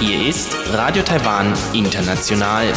Hier 0.00 0.28
ist 0.28 0.56
Radio 0.72 1.04
Taiwan 1.04 1.54
International. 1.72 2.72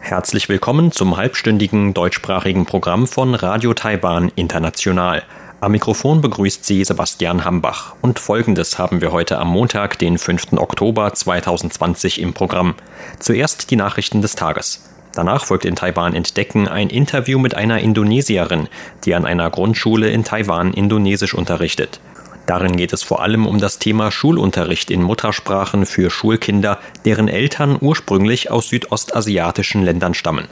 Herzlich 0.00 0.48
willkommen 0.48 0.90
zum 0.90 1.16
halbstündigen 1.16 1.94
deutschsprachigen 1.94 2.66
Programm 2.66 3.06
von 3.06 3.36
Radio 3.36 3.74
Taiwan 3.74 4.32
International. 4.34 5.22
Am 5.60 5.70
Mikrofon 5.70 6.20
begrüßt 6.20 6.64
Sie 6.64 6.82
Sebastian 6.82 7.44
Hambach. 7.44 7.94
Und 8.02 8.18
folgendes 8.18 8.80
haben 8.80 9.00
wir 9.00 9.12
heute 9.12 9.38
am 9.38 9.50
Montag, 9.50 10.00
den 10.00 10.18
5. 10.18 10.54
Oktober 10.54 11.14
2020 11.14 12.20
im 12.20 12.34
Programm. 12.34 12.74
Zuerst 13.20 13.70
die 13.70 13.76
Nachrichten 13.76 14.20
des 14.20 14.34
Tages. 14.34 14.97
Danach 15.14 15.44
folgt 15.44 15.64
in 15.64 15.76
Taiwan 15.76 16.14
Entdecken 16.14 16.68
ein 16.68 16.90
Interview 16.90 17.38
mit 17.38 17.54
einer 17.54 17.80
Indonesierin, 17.80 18.68
die 19.04 19.14
an 19.14 19.24
einer 19.24 19.50
Grundschule 19.50 20.10
in 20.10 20.24
Taiwan 20.24 20.72
Indonesisch 20.72 21.34
unterrichtet. 21.34 22.00
Darin 22.46 22.76
geht 22.76 22.94
es 22.94 23.02
vor 23.02 23.20
allem 23.20 23.46
um 23.46 23.58
das 23.58 23.78
Thema 23.78 24.10
Schulunterricht 24.10 24.90
in 24.90 25.02
Muttersprachen 25.02 25.84
für 25.84 26.08
Schulkinder, 26.08 26.78
deren 27.04 27.28
Eltern 27.28 27.76
ursprünglich 27.78 28.50
aus 28.50 28.68
südostasiatischen 28.68 29.82
Ländern 29.82 30.14
stammen. 30.14 30.48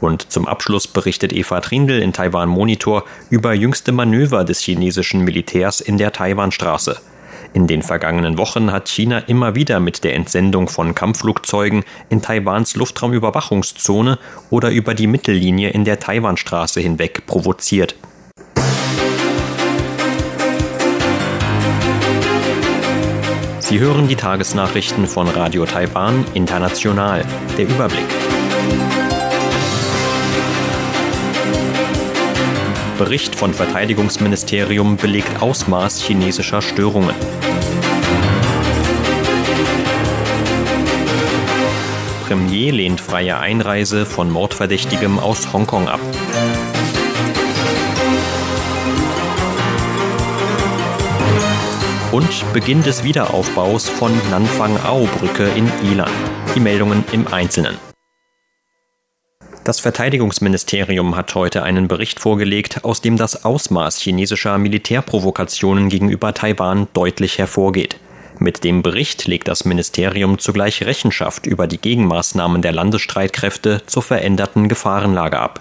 Und 0.00 0.32
zum 0.32 0.46
Abschluss 0.48 0.88
berichtet 0.88 1.32
Eva 1.32 1.60
Trindl 1.60 2.02
in 2.02 2.12
Taiwan 2.12 2.48
Monitor 2.48 3.04
über 3.30 3.54
jüngste 3.54 3.92
Manöver 3.92 4.44
des 4.44 4.60
chinesischen 4.60 5.22
Militärs 5.22 5.80
in 5.80 5.98
der 5.98 6.12
Taiwanstraße. 6.12 6.96
In 7.56 7.66
den 7.66 7.80
vergangenen 7.80 8.36
Wochen 8.36 8.70
hat 8.70 8.86
China 8.86 9.16
immer 9.16 9.54
wieder 9.54 9.80
mit 9.80 10.04
der 10.04 10.14
Entsendung 10.14 10.68
von 10.68 10.94
Kampfflugzeugen 10.94 11.84
in 12.10 12.20
Taiwans 12.20 12.76
Luftraumüberwachungszone 12.76 14.18
oder 14.50 14.70
über 14.70 14.92
die 14.92 15.06
Mittellinie 15.06 15.70
in 15.70 15.86
der 15.86 15.98
Taiwanstraße 15.98 16.80
hinweg 16.80 17.24
provoziert. 17.24 17.96
Sie 23.60 23.78
hören 23.78 24.06
die 24.06 24.16
Tagesnachrichten 24.16 25.06
von 25.06 25.26
Radio 25.26 25.64
Taiwan 25.64 26.26
International. 26.34 27.24
Der 27.56 27.66
Überblick. 27.66 28.35
Bericht 32.96 33.34
von 33.34 33.52
Verteidigungsministerium 33.52 34.96
belegt 34.96 35.42
Ausmaß 35.42 36.02
chinesischer 36.02 36.62
Störungen. 36.62 37.14
Premier 42.26 42.72
lehnt 42.72 43.00
freie 43.00 43.38
Einreise 43.38 44.06
von 44.06 44.30
Mordverdächtigem 44.30 45.18
aus 45.18 45.52
Hongkong 45.52 45.88
ab. 45.88 46.00
Und 52.12 52.52
Beginn 52.54 52.82
des 52.82 53.04
Wiederaufbaus 53.04 53.90
von 53.90 54.10
Nanfang-Ao-Brücke 54.30 55.48
in 55.54 55.70
Ilan. 55.84 56.10
Die 56.54 56.60
Meldungen 56.60 57.04
im 57.12 57.26
Einzelnen. 57.28 57.85
Das 59.66 59.80
Verteidigungsministerium 59.80 61.16
hat 61.16 61.34
heute 61.34 61.64
einen 61.64 61.88
Bericht 61.88 62.20
vorgelegt, 62.20 62.84
aus 62.84 63.00
dem 63.00 63.16
das 63.16 63.44
Ausmaß 63.44 63.98
chinesischer 63.98 64.58
Militärprovokationen 64.58 65.88
gegenüber 65.88 66.32
Taiwan 66.34 66.86
deutlich 66.92 67.38
hervorgeht. 67.38 67.96
Mit 68.38 68.62
dem 68.62 68.82
Bericht 68.82 69.26
legt 69.26 69.48
das 69.48 69.64
Ministerium 69.64 70.38
zugleich 70.38 70.86
Rechenschaft 70.86 71.46
über 71.46 71.66
die 71.66 71.78
Gegenmaßnahmen 71.78 72.62
der 72.62 72.70
Landesstreitkräfte 72.70 73.82
zur 73.86 74.04
veränderten 74.04 74.68
Gefahrenlage 74.68 75.40
ab. 75.40 75.58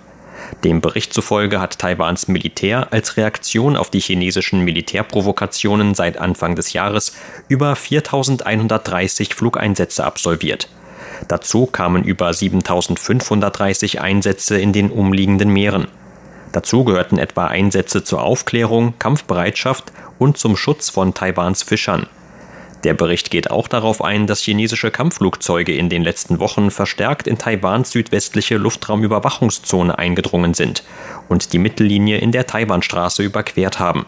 Dem 0.64 0.82
Bericht 0.82 1.12
zufolge 1.12 1.60
hat 1.60 1.80
Taiwans 1.80 2.28
Militär 2.28 2.94
als 2.94 3.18
Reaktion 3.18 3.76
auf 3.76 3.90
die 3.90 4.02
chinesischen 4.02 4.64
Militärprovokationen 4.64 5.96
seit 5.96 6.20
Anfang 6.20 6.56
des 6.56 6.74
Jahres 6.74 7.14
über 7.48 7.76
4130 7.76 9.34
Flugeinsätze 9.34 10.04
absolviert. 10.04 10.70
Dazu 11.28 11.66
kamen 11.66 12.04
über 12.04 12.34
7530 12.34 14.02
Einsätze 14.02 14.60
in 14.60 14.74
den 14.74 14.92
umliegenden 14.92 15.50
Meeren. 15.50 15.88
Dazu 16.52 16.84
gehörten 16.84 17.18
etwa 17.18 17.48
Einsätze 17.48 18.04
zur 18.04 18.24
Aufklärung, 18.24 18.94
Kampfbereitschaft 19.00 19.92
und 20.20 20.38
zum 20.38 20.56
Schutz 20.56 20.90
von 20.90 21.14
Taiwans 21.14 21.64
Fischern. 21.64 22.08
Der 22.86 22.94
Bericht 22.94 23.32
geht 23.32 23.50
auch 23.50 23.68
darauf 23.68 24.04
ein, 24.04 24.28
dass 24.28 24.42
chinesische 24.42 24.92
Kampfflugzeuge 24.92 25.76
in 25.76 25.90
den 25.90 26.04
letzten 26.04 26.40
Wochen 26.40 26.70
verstärkt 26.70 27.26
in 27.26 27.40
Taiwans 27.40 27.90
südwestliche 27.90 28.58
Luftraumüberwachungszone 28.58 29.98
eingedrungen 29.98 30.54
sind 30.54 30.84
und 31.28 31.52
die 31.52 31.58
Mittellinie 31.58 32.20
in 32.20 32.32
der 32.32 32.46
Taiwanstraße 32.46 33.24
überquert 33.24 33.80
haben. 33.80 34.06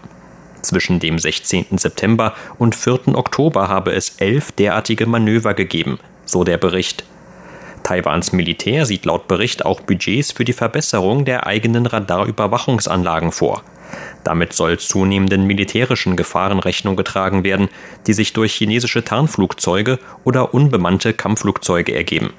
Zwischen 0.61 0.99
dem 0.99 1.17
16. 1.17 1.65
September 1.77 2.35
und 2.59 2.75
4. 2.75 3.15
Oktober 3.15 3.67
habe 3.67 3.93
es 3.93 4.17
elf 4.19 4.51
derartige 4.51 5.07
Manöver 5.07 5.55
gegeben, 5.55 5.97
so 6.27 6.43
der 6.43 6.57
Bericht. 6.57 7.03
Taiwans 7.81 8.33
Militär 8.33 8.85
sieht 8.85 9.05
laut 9.05 9.27
Bericht 9.27 9.65
auch 9.65 9.79
Budgets 9.79 10.33
für 10.33 10.45
die 10.45 10.53
Verbesserung 10.53 11.25
der 11.25 11.47
eigenen 11.47 11.87
Radarüberwachungsanlagen 11.87 13.31
vor. 13.31 13.63
Damit 14.23 14.51
soll 14.53 14.77
zunehmenden 14.77 15.47
militärischen 15.47 16.17
Gefahren 16.17 16.59
Rechnung 16.59 16.97
getragen 16.97 17.43
werden, 17.43 17.69
die 18.05 18.13
sich 18.13 18.33
durch 18.33 18.53
chinesische 18.53 19.05
Tarnflugzeuge 19.05 19.99
oder 20.25 20.53
unbemannte 20.53 21.13
Kampfflugzeuge 21.13 21.95
ergeben. 21.95 22.33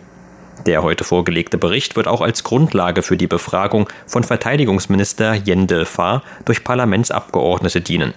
Der 0.66 0.82
heute 0.82 1.04
vorgelegte 1.04 1.56
Bericht 1.56 1.96
wird 1.96 2.08
auch 2.08 2.20
als 2.20 2.44
Grundlage 2.44 3.02
für 3.02 3.16
die 3.16 3.26
Befragung 3.26 3.88
von 4.06 4.24
Verteidigungsminister 4.24 5.34
Yen 5.46 5.66
De-Fa 5.66 6.22
durch 6.44 6.64
Parlamentsabgeordnete 6.64 7.80
dienen. 7.80 8.12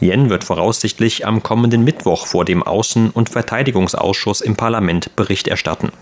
Yen 0.00 0.30
wird 0.30 0.44
voraussichtlich 0.44 1.26
am 1.26 1.42
kommenden 1.42 1.84
Mittwoch 1.84 2.26
vor 2.26 2.44
dem 2.44 2.62
Außen- 2.62 3.12
und 3.12 3.28
Verteidigungsausschuss 3.28 4.40
im 4.40 4.56
Parlament 4.56 5.14
Bericht 5.16 5.48
erstatten. 5.48 5.92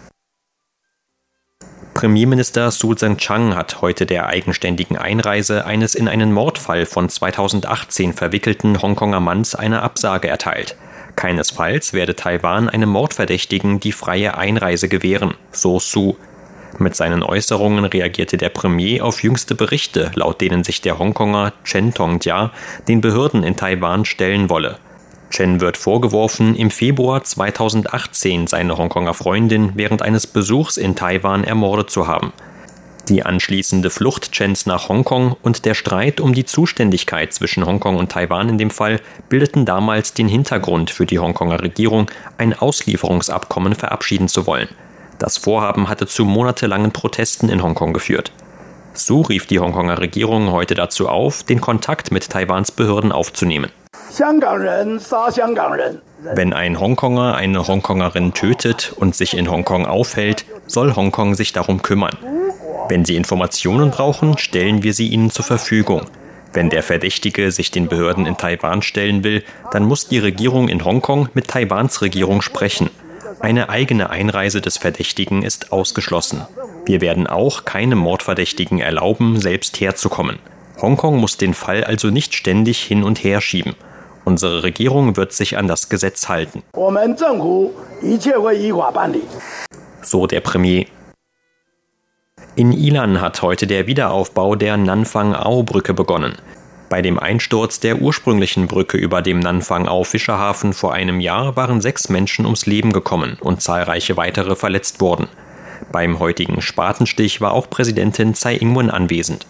Premierminister 1.95 2.71
Su 2.71 2.95
Tseng-Chang 2.95 3.55
hat 3.55 3.81
heute 3.81 4.07
der 4.07 4.27
eigenständigen 4.27 4.97
Einreise 4.97 5.67
eines 5.67 5.95
in 5.95 6.09
einen 6.09 6.33
Mordfall 6.33 6.87
von 6.87 7.09
2018 7.09 8.13
verwickelten 8.15 8.81
Hongkonger 8.83 9.21
Manns 9.21 9.55
eine 9.55 9.83
Absage 9.83 10.27
erteilt. 10.27 10.77
Keinesfalls 11.15 11.93
werde 11.93 12.17
Taiwan 12.17 12.69
einem 12.69 12.89
Mordverdächtigen 12.89 13.79
die 13.79 13.93
freie 13.93 14.37
Einreise 14.37 14.89
gewähren, 14.89 15.35
so 15.53 15.79
Su. 15.79 16.17
Mit 16.79 16.97
seinen 16.97 17.23
Äußerungen 17.23 17.85
reagierte 17.85 18.37
der 18.37 18.49
Premier 18.49 19.05
auf 19.05 19.23
jüngste 19.23 19.55
Berichte, 19.55 20.11
laut 20.15 20.41
denen 20.41 20.65
sich 20.65 20.81
der 20.81 20.99
Hongkonger 20.99 21.53
Chen 21.65 21.93
Tong-jia 21.93 22.51
den 22.89 23.01
Behörden 23.01 23.43
in 23.43 23.57
Taiwan 23.57 24.05
stellen 24.05 24.49
wolle. 24.49 24.79
Chen 25.31 25.61
wird 25.61 25.77
vorgeworfen, 25.77 26.55
im 26.57 26.71
Februar 26.71 27.25
2018 27.25 28.47
seine 28.47 28.77
Hongkonger 28.77 29.15
Freundin 29.15 29.73
während 29.75 30.03
eines 30.03 30.27
Besuchs 30.27 30.77
in 30.77 30.95
Taiwan 30.95 31.45
ermordet 31.45 31.91
zu 31.91 32.07
haben. 32.07 32.33
Die 33.09 33.25
anschließende 33.25 33.91
Flucht 33.91 34.31
Chens 34.33 34.67
nach 34.67 34.89
Hongkong 34.89 35.35
und 35.43 35.65
der 35.65 35.75
Streit 35.75 36.21
um 36.21 36.35
die 36.35 36.45
Zuständigkeit 36.45 37.33
zwischen 37.33 37.67
Hongkong 37.67 37.97
und 37.97 38.13
Taiwan 38.13 38.49
in 38.49 38.59
dem 38.59 38.71
Fall 38.71 39.01
bildeten 39.29 39.65
damals 39.65 40.15
den 40.15 40.29
Hintergrund 40.29 40.91
für 40.91 41.05
die 41.05 41.19
Hongkonger 41.19 41.63
Regierung, 41.63 42.11
ein 42.39 42.57
Auslieferungsabkommen 42.57 43.75
verabschieden 43.75 44.29
zu 44.29 44.47
wollen. 44.47 44.69
Das 45.19 45.39
Vorhaben 45.39 45.89
hatte 45.89 46.07
zu 46.07 46.25
monatelangen 46.25 46.93
Protesten 46.93 47.49
in 47.49 47.63
Hongkong 47.63 47.93
geführt. 47.93 48.33
So 48.95 49.23
rief 49.23 49.47
die 49.47 49.59
Hongkonger 49.59 50.01
Regierung 50.01 50.51
heute 50.51 50.75
dazu 50.75 51.09
auf, 51.09 51.43
den 51.43 51.61
Kontakt 51.61 52.11
mit 52.11 52.29
Taiwans 52.29 52.73
Behörden 52.73 53.13
aufzunehmen. 53.13 53.71
Wenn 56.35 56.53
ein 56.53 56.79
Hongkonger 56.79 57.35
eine 57.35 57.67
Hongkongerin 57.67 58.35
tötet 58.35 58.93
und 58.97 59.15
sich 59.15 59.37
in 59.37 59.51
Hongkong 59.51 59.87
aufhält, 59.87 60.45
soll 60.67 60.95
Hongkong 60.95 61.35
sich 61.35 61.53
darum 61.53 61.83
kümmern. 61.83 62.17
Wenn 62.89 63.05
Sie 63.05 63.17
Informationen 63.17 63.91
brauchen, 63.91 64.37
stellen 64.37 64.83
wir 64.83 64.93
sie 64.93 65.09
Ihnen 65.09 65.31
zur 65.31 65.45
Verfügung. 65.45 66.03
Wenn 66.53 66.69
der 66.69 66.83
Verdächtige 66.83 67.51
sich 67.51 67.71
den 67.71 67.89
Behörden 67.89 68.27
in 68.27 68.37
Taiwan 68.37 68.83
stellen 68.83 69.25
will, 69.25 69.43
dann 69.71 69.85
muss 69.85 70.09
die 70.09 70.19
Regierung 70.19 70.69
in 70.69 70.85
Hongkong 70.85 71.31
mit 71.33 71.49
Taiwans 71.49 72.03
Regierung 72.03 72.43
sprechen. 72.43 72.91
Eine 73.43 73.71
eigene 73.71 74.09
Einreise 74.09 74.61
des 74.61 74.79
Verdächtigen 74.79 75.43
ist 75.43 75.73
ausgeschlossen. 75.73 76.47
Wir 76.87 77.01
werden 77.01 77.27
auch 77.27 77.65
keinem 77.65 77.99
Mordverdächtigen 77.99 78.79
erlauben, 78.79 79.41
selbst 79.41 79.81
herzukommen. 79.81 80.39
Hongkong 80.81 81.19
muss 81.19 81.39
den 81.39 81.53
Fall 81.53 81.83
also 81.83 82.11
nicht 82.11 82.37
ständig 82.37 82.81
hin 82.81 83.03
und 83.03 83.25
her 83.25 83.41
schieben. 83.41 83.75
Unsere 84.25 84.63
Regierung 84.63 85.17
wird 85.17 85.33
sich 85.33 85.59
an 85.59 85.67
das 85.67 85.89
Gesetz 85.89 86.29
halten. 86.29 86.63
So 90.03 90.29
der 90.29 90.41
Premier. 90.41 90.87
In 92.55 92.71
Ilan 92.71 93.21
hat 93.21 93.43
heute 93.43 93.67
der 93.67 93.89
Wiederaufbau 93.89 94.55
der 94.55 94.77
Nanfang-Ao-Brücke 94.77 95.95
begonnen. 95.95 96.37
Bei 96.93 97.01
dem 97.01 97.19
Einsturz 97.19 97.81
der 97.81 98.03
ursprünglichen 98.03 98.67
Brücke 98.67 98.99
über 98.99 99.23
dem 99.23 99.39
Nanfang-Au-Fischerhafen 99.39 100.75
vor 100.75 100.93
einem 100.93 101.21
Jahr 101.21 101.57
waren 101.57 101.81
sechs 101.81 102.11
Menschen 102.11 102.45
ums 102.45 102.67
Leben 102.67 102.93
gekommen 102.93 103.39
und 103.41 103.63
zahlreiche 103.63 104.19
weitere 104.19 104.57
verletzt 104.57 105.01
worden. 105.01 105.29
Beim 105.91 106.19
heutigen 106.19 106.61
Spatenstich 106.61 107.41
war 107.41 107.53
auch 107.53 107.71
Präsidentin 107.71 108.35
Tsai 108.35 108.57
Ing-wen 108.57 108.91
anwesend. 108.91 109.47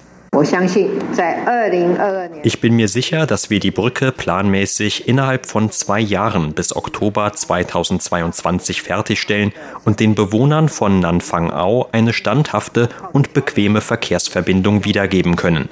Ich 2.43 2.59
bin 2.63 2.75
mir 2.75 2.89
sicher, 2.89 3.27
dass 3.27 3.51
wir 3.51 3.61
die 3.61 3.71
Brücke 3.71 4.13
planmäßig 4.13 5.07
innerhalb 5.07 5.45
von 5.45 5.71
zwei 5.71 6.01
Jahren 6.01 6.55
bis 6.55 6.75
Oktober 6.75 7.35
2022 7.35 8.81
fertigstellen 8.81 9.53
und 9.85 10.01
den 10.01 10.15
Bewohnern 10.15 10.71
von 10.71 11.01
Nanfangao 11.01 11.89
eine 11.93 12.15
standhafte 12.15 12.89
und 13.13 13.35
bequeme 13.35 13.83
Verkehrsverbindung 13.83 14.87
wiedergeben 14.87 15.37
können. 15.37 15.69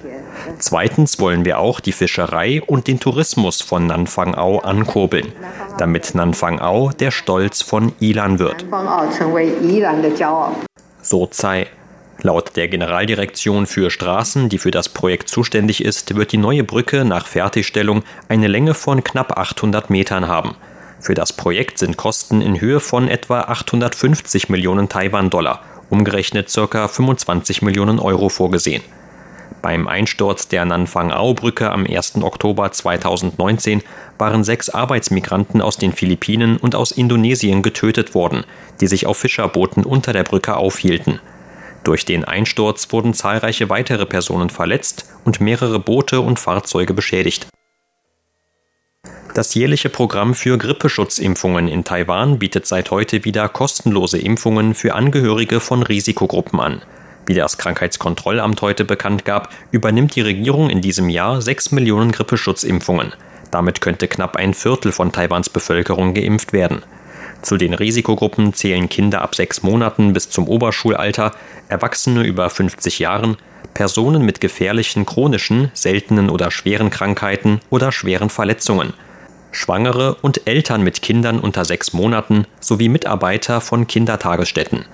Zweitens 0.59 1.19
wollen 1.19 1.47
wir 1.47 1.59
auch 1.59 1.81
die 1.81 1.93
Fischerei 1.93 2.61
und 2.61 2.87
den 2.87 3.01
Tourismus 3.01 3.63
von 3.63 3.87
Nanfangao 3.87 4.59
ankurbeln, 4.59 5.33
damit 5.79 6.15
Nanfangao 6.15 6.91
der 6.91 7.13
Stolz 7.13 7.63
von 7.63 7.93
Ilan 7.99 8.39
wird. 8.39 8.67
So 11.01 11.27
Tsai. 11.29 11.67
Laut 12.23 12.55
der 12.55 12.69
Generaldirektion 12.69 13.65
für 13.65 13.91
Straßen, 13.91 14.51
die 14.51 14.59
für 14.59 14.71
das 14.71 14.91
Projekt 14.91 15.31
zuständig 15.31 15.83
ist, 15.83 16.17
wird 16.17 16.33
die 16.33 16.37
neue 16.37 16.65
Brücke 16.65 17.07
nach 17.07 17.27
Fertigstellung 17.27 18.03
eine 18.29 18.47
Länge 18.47 18.75
von 18.75 19.03
knapp 19.03 19.39
800 19.39 19.89
Metern 19.89 20.29
haben. 20.29 20.55
Für 21.01 21.15
das 21.15 21.33
Projekt 21.33 21.79
sind 21.79 21.97
Kosten 21.97 22.43
in 22.43 22.61
Höhe 22.61 22.79
von 22.79 23.09
etwa 23.09 23.41
850 23.43 24.51
Millionen 24.51 24.91
Taiwan-Dollar, 24.91 25.63
umgerechnet 25.89 26.53
ca. 26.55 26.89
25 26.89 27.63
Millionen 27.63 27.99
Euro 27.99 28.29
vorgesehen. 28.29 28.83
Beim 29.63 29.89
Einsturz 29.89 30.47
der 30.47 30.67
Nanfang-Ao-Brücke 30.67 31.71
am 31.71 31.87
1. 31.87 32.17
Oktober 32.23 32.71
2019 32.71 33.83
waren 34.19 34.45
sechs 34.45 34.69
Arbeitsmigranten 34.69 35.63
aus 35.63 35.79
den 35.79 35.93
Philippinen 35.93 36.59
und 36.59 36.75
aus 36.75 36.93
Indonesien 36.93 37.63
getötet 37.63 38.15
worden, 38.15 38.45
die 38.83 38.89
sich 38.89 39.07
auf 39.07 39.17
Fischerbooten 39.17 39.85
unter 39.85 40.13
der 40.13 40.25
Brücke 40.25 40.57
aufhielten. 40.57 41.19
Durch 41.85 42.05
den 42.05 42.25
Einsturz 42.25 42.93
wurden 42.93 43.15
zahlreiche 43.15 43.71
weitere 43.71 44.07
Personen 44.07 44.51
verletzt 44.51 45.09
und 45.25 45.41
mehrere 45.41 45.79
Boote 45.79 46.21
und 46.21 46.39
Fahrzeuge 46.39 46.95
beschädigt. 46.95 47.47
Das 49.35 49.55
jährliche 49.55 49.89
Programm 49.89 50.35
für 50.35 50.59
Grippeschutzimpfungen 50.59 51.69
in 51.69 51.85
Taiwan 51.85 52.39
bietet 52.39 52.67
seit 52.67 52.91
heute 52.91 53.25
wieder 53.25 53.49
kostenlose 53.49 54.19
Impfungen 54.19 54.75
für 54.75 54.95
Angehörige 54.95 55.61
von 55.61 55.83
Risikogruppen 55.83 56.59
an. 56.59 56.83
Wie 57.27 57.35
das 57.35 57.57
Krankheitskontrollamt 57.57 58.61
heute 58.61 58.85
bekannt 58.85 59.25
gab, 59.25 59.51
übernimmt 59.71 60.17
die 60.17 60.21
Regierung 60.23 60.69
in 60.69 60.81
diesem 60.81 61.09
Jahr 61.09 61.41
6 61.41 61.71
Millionen 61.71 62.11
Grippeschutzimpfungen. 62.11 63.13
Damit 63.53 63.81
könnte 63.81 64.09
knapp 64.09 64.37
ein 64.37 64.53
Viertel 64.53 64.91
von 64.91 65.13
Taiwans 65.13 65.49
Bevölkerung 65.49 66.13
geimpft 66.13 66.53
werden. 66.53 66.83
Zu 67.43 67.57
den 67.57 67.75
Risikogruppen 67.75 68.53
zählen 68.53 68.89
Kinder 68.89 69.23
ab 69.23 69.35
sechs 69.35 69.63
Monaten 69.63 70.13
bis 70.13 70.29
zum 70.29 70.47
Oberschulalter, 70.47 71.33
Erwachsene 71.69 72.23
über 72.23 72.51
50 72.51 72.99
Jahren, 72.99 73.37
Personen 73.73 74.25
mit 74.25 74.41
gefährlichen 74.41 75.07
chronischen, 75.07 75.71
seltenen 75.73 76.29
oder 76.29 76.51
schweren 76.51 76.91
Krankheiten 76.91 77.61
oder 77.71 77.93
schweren 77.93 78.31
Verletzungen, 78.31 78.93
Schwangere 79.53 80.15
und 80.17 80.47
Eltern 80.47 80.83
mit 80.83 81.03
Kindern 81.03 81.41
unter 81.41 81.65
sechs 81.65 81.93
Monaten 81.93 82.47
sowie 82.61 82.89
Mitarbeiter 82.89 83.61
von 83.61 83.87
Kindertagesstätten. 83.87 84.85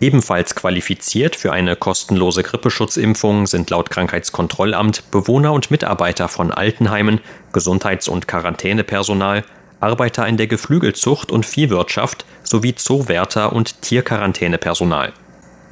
Ebenfalls 0.00 0.54
qualifiziert 0.54 1.36
für 1.36 1.52
eine 1.52 1.76
kostenlose 1.76 2.42
Grippeschutzimpfung 2.42 3.46
sind 3.46 3.70
laut 3.70 3.90
Krankheitskontrollamt 3.90 5.10
Bewohner 5.10 5.52
und 5.52 5.70
Mitarbeiter 5.70 6.28
von 6.28 6.50
Altenheimen, 6.50 7.20
Gesundheits- 7.52 8.08
und 8.08 8.26
Quarantänepersonal, 8.28 9.44
Arbeiter 9.80 10.26
in 10.26 10.36
der 10.36 10.46
Geflügelzucht 10.46 11.30
und 11.30 11.46
Viehwirtschaft 11.46 12.24
sowie 12.42 12.74
Zoowärter 12.74 13.52
und 13.52 13.82
Tierquarantänepersonal. 13.82 15.12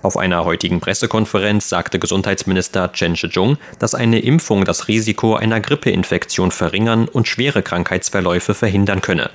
Auf 0.03 0.17
einer 0.17 0.45
heutigen 0.45 0.81
Pressekonferenz 0.81 1.69
sagte 1.69 2.01
Gesundheitsminister 2.01 2.93
Chen 2.93 3.15
Shih-chung, 3.15 3.57
dass 3.79 3.95
eine 3.95 4.19
Impfung 4.19 4.65
das 4.65 4.89
Risiko 4.89 5.37
einer 5.37 5.61
Grippeinfektion 5.61 6.51
verringern 6.51 7.07
und 7.07 7.29
schwere 7.29 7.63
Krankheitsverläufe 7.63 8.55
verhindern 8.55 9.01
könne. 9.01 9.31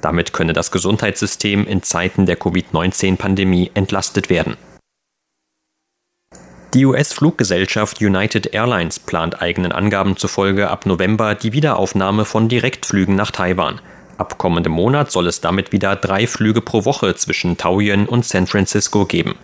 Damit 0.00 0.32
könne 0.32 0.52
das 0.52 0.70
Gesundheitssystem 0.70 1.66
in 1.66 1.82
Zeiten 1.82 2.26
der 2.26 2.36
Covid-19-Pandemie 2.36 3.72
entlastet 3.74 4.30
werden. 4.30 4.56
Die 6.74 6.86
US-Fluggesellschaft 6.86 8.00
United 8.00 8.54
Airlines 8.54 8.98
plant 8.98 9.42
eigenen 9.42 9.72
Angaben 9.72 10.16
zufolge 10.16 10.70
ab 10.70 10.86
November 10.86 11.34
die 11.34 11.52
Wiederaufnahme 11.52 12.24
von 12.24 12.48
Direktflügen 12.48 13.14
nach 13.14 13.30
Taiwan. 13.30 13.80
Ab 14.22 14.38
kommendem 14.38 14.74
Monat 14.74 15.10
soll 15.10 15.26
es 15.26 15.40
damit 15.40 15.72
wieder 15.72 15.96
drei 15.96 16.28
Flüge 16.28 16.60
pro 16.60 16.84
Woche 16.84 17.16
zwischen 17.16 17.56
Taoyuan 17.56 18.06
und 18.06 18.24
San 18.24 18.46
Francisco 18.46 19.04
geben. 19.04 19.34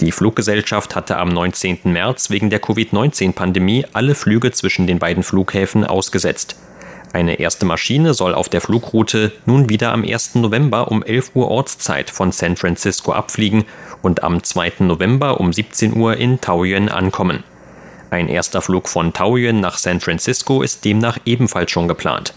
Die 0.00 0.10
Fluggesellschaft 0.10 0.96
hatte 0.96 1.18
am 1.18 1.28
19. 1.28 1.78
März 1.84 2.28
wegen 2.30 2.50
der 2.50 2.58
Covid-19-Pandemie 2.58 3.86
alle 3.92 4.16
Flüge 4.16 4.50
zwischen 4.50 4.88
den 4.88 4.98
beiden 4.98 5.22
Flughäfen 5.22 5.84
ausgesetzt. 5.84 6.56
Eine 7.12 7.38
erste 7.38 7.66
Maschine 7.66 8.14
soll 8.14 8.34
auf 8.34 8.48
der 8.48 8.60
Flugroute 8.60 9.30
nun 9.44 9.68
wieder 9.68 9.92
am 9.92 10.02
1. 10.02 10.34
November 10.34 10.90
um 10.90 11.04
11 11.04 11.36
Uhr 11.36 11.48
Ortszeit 11.48 12.10
von 12.10 12.32
San 12.32 12.56
Francisco 12.56 13.12
abfliegen 13.12 13.64
und 14.02 14.24
am 14.24 14.42
2. 14.42 14.72
November 14.80 15.38
um 15.38 15.52
17 15.52 15.96
Uhr 15.96 16.16
in 16.16 16.40
Taoyuan 16.40 16.88
ankommen. 16.88 17.44
Ein 18.10 18.28
erster 18.28 18.60
Flug 18.60 18.88
von 18.88 19.12
Taoyuan 19.12 19.60
nach 19.60 19.78
San 19.78 20.00
Francisco 20.00 20.62
ist 20.62 20.84
demnach 20.84 21.18
ebenfalls 21.26 21.70
schon 21.70 21.86
geplant. 21.86 22.34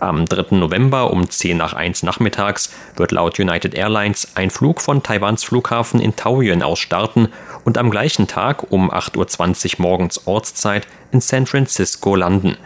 Am 0.00 0.26
3. 0.26 0.56
November 0.56 1.10
um 1.10 1.28
10 1.28 1.56
nach 1.56 1.72
1 1.72 2.04
nachmittags 2.04 2.72
wird 2.94 3.10
laut 3.10 3.40
United 3.40 3.74
Airlines 3.74 4.28
ein 4.36 4.50
Flug 4.50 4.80
von 4.80 5.02
Taiwans 5.02 5.42
Flughafen 5.42 6.00
in 6.00 6.14
Taoyuan 6.14 6.62
aus 6.62 6.78
starten 6.78 7.28
und 7.64 7.78
am 7.78 7.90
gleichen 7.90 8.28
Tag 8.28 8.70
um 8.70 8.92
8.20 8.92 9.78
Uhr 9.78 9.82
morgens 9.82 10.26
Ortszeit 10.28 10.86
in 11.10 11.20
San 11.20 11.46
Francisco 11.46 12.14
landen. 12.14 12.56